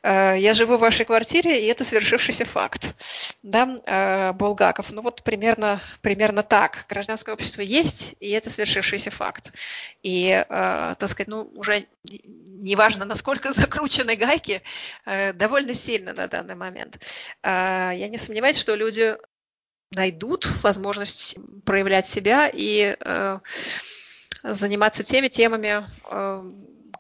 [0.03, 2.95] Э, «Я живу в вашей квартире, и это свершившийся факт».
[3.43, 4.91] Да, э, Булгаков.
[4.91, 6.87] Ну вот примерно, примерно так.
[6.89, 9.53] Гражданское общество есть, и это свершившийся факт.
[10.03, 14.63] И, э, так сказать, ну уже неважно, насколько закручены гайки,
[15.07, 17.01] довольно сильно на данный момент.
[17.43, 19.17] Я не сомневаюсь, что люди
[19.91, 22.97] найдут возможность проявлять себя и
[24.43, 25.87] заниматься теми темами,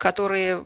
[0.00, 0.64] которые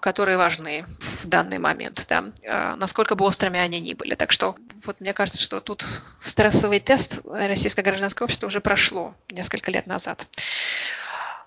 [0.00, 0.84] которые важны
[1.22, 4.16] в данный момент, да, а, насколько бы острыми они ни были.
[4.16, 5.86] Так что вот мне кажется, что тут
[6.18, 10.26] стрессовый тест российское гражданское общество уже прошло несколько лет назад.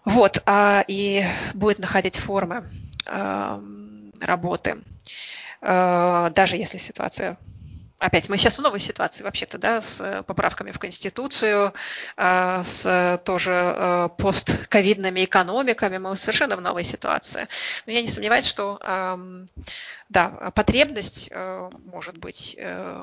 [0.05, 2.69] Вот, а, и будет находить формы
[3.05, 3.61] а,
[4.21, 4.77] работы,
[5.61, 7.37] а, даже если ситуация
[7.99, 11.73] опять мы сейчас в новой ситуации вообще-то, да, с э, поправками в Конституцию,
[12.17, 17.47] э, с тоже э, постковидными экономиками, мы совершенно в новой ситуации.
[17.85, 18.79] Но я не сомневаюсь, что
[20.09, 22.57] да, потребность, может быть,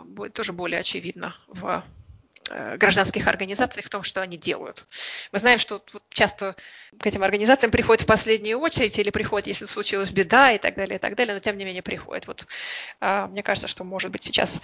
[0.04, 2.01] будет тоже более очевидна в Э,
[2.50, 4.86] гражданских организаций в том, что они делают.
[5.30, 6.56] Мы знаем, что часто
[6.98, 10.96] к этим организациям приходят в последнюю очередь или приходят, если случилась беда и так далее,
[10.96, 12.26] и так далее, но тем не менее приходят.
[12.26, 12.46] Вот,
[13.00, 14.60] а, мне кажется, что, может быть, сейчас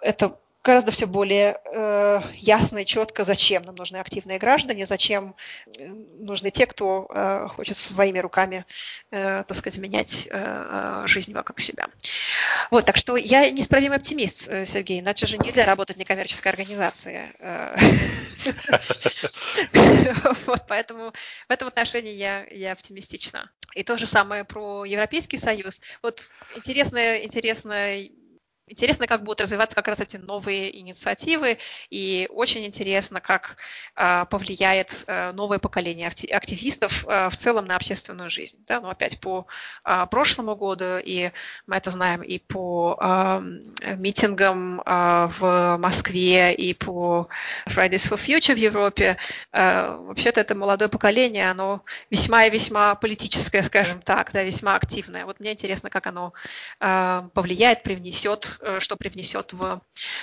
[0.00, 5.34] это гораздо все более э, ясно и четко, зачем нам нужны активные граждане, зачем
[5.78, 5.88] э,
[6.18, 8.64] нужны те, кто э, хочет своими руками,
[9.10, 11.88] э, так сказать, менять э, э, жизнь вокруг себя.
[12.70, 17.32] Вот, так что я неисправимый оптимист, э, Сергей, иначе же нельзя работать в некоммерческой организации.
[20.46, 21.12] Вот, поэтому
[21.48, 23.50] в этом отношении я, я оптимистична.
[23.74, 25.80] И то же самое про Европейский Союз.
[26.02, 28.08] Вот интересная, интересная
[28.66, 31.58] Интересно, как будут развиваться как раз эти новые инициативы,
[31.90, 33.58] и очень интересно, как
[33.94, 38.56] э, повлияет э, новое поколение активистов э, в целом на общественную жизнь.
[38.66, 38.80] Да?
[38.80, 39.46] Ну, опять по
[39.84, 41.30] э, прошлому году, и
[41.66, 47.28] мы это знаем и по э, митингам э, в Москве, и по
[47.66, 49.18] Fridays for Future в Европе.
[49.52, 55.26] Э, вообще-то это молодое поколение, оно весьма и весьма политическое, скажем так, да, весьма активное.
[55.26, 56.32] Вот мне интересно, как оно
[56.80, 59.82] э, повлияет, привнесет что привнесет в,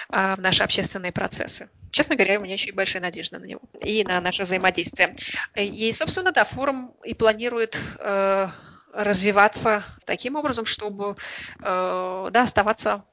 [0.10, 1.70] э, в наши общественные процессы.
[1.92, 5.16] Честно говоря, у меня еще и большая надежда на него и на наше взаимодействие.
[5.56, 8.50] И, собственно, да, форум и планирует э,
[8.94, 11.16] развиваться таким образом, чтобы
[11.60, 13.06] да, оставаться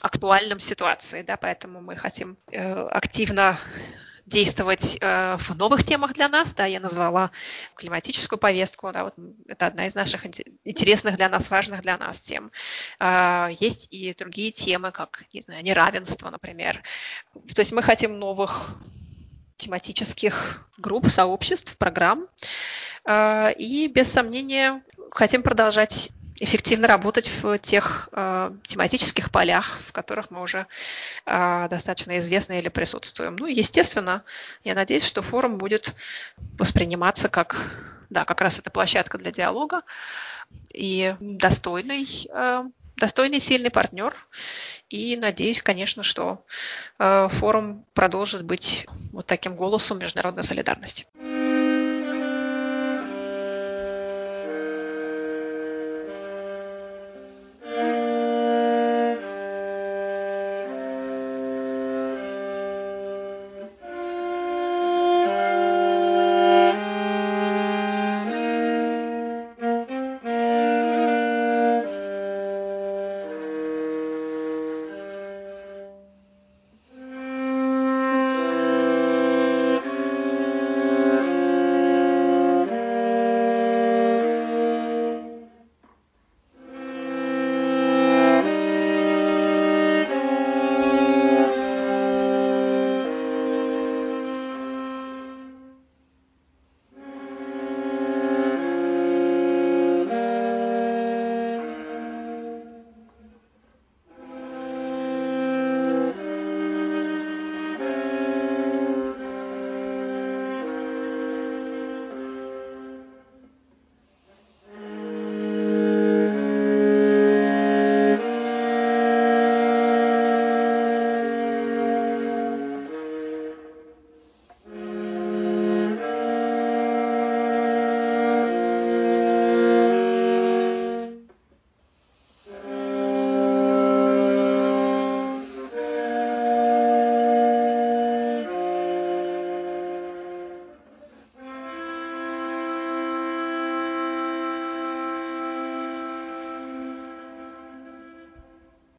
[0.00, 3.58] актуальным ситуации, да, поэтому мы хотим активно
[4.26, 6.54] действовать э, в новых темах для нас.
[6.54, 7.30] Да, я назвала
[7.76, 8.90] климатическую повестку.
[8.92, 9.14] Да, вот
[9.46, 10.26] это одна из наших
[10.64, 12.50] интересных для нас, важных для нас тем.
[13.00, 16.82] Э, есть и другие темы, как, не знаю, неравенство, например.
[17.32, 18.76] То есть мы хотим новых
[19.56, 22.26] тематических групп, сообществ, программ.
[23.06, 30.30] Э, и без сомнения хотим продолжать эффективно работать в тех э, тематических полях, в которых
[30.30, 30.66] мы уже
[31.26, 33.36] э, достаточно известны или присутствуем.
[33.36, 34.24] Ну, естественно,
[34.64, 35.94] я надеюсь, что форум будет
[36.58, 37.78] восприниматься как,
[38.10, 39.82] да, как раз эта площадка для диалога
[40.72, 42.64] и достойный, э,
[42.96, 44.14] достойный сильный партнер.
[44.90, 46.44] И надеюсь, конечно, что
[46.98, 51.06] э, форум продолжит быть вот таким голосом международной солидарности.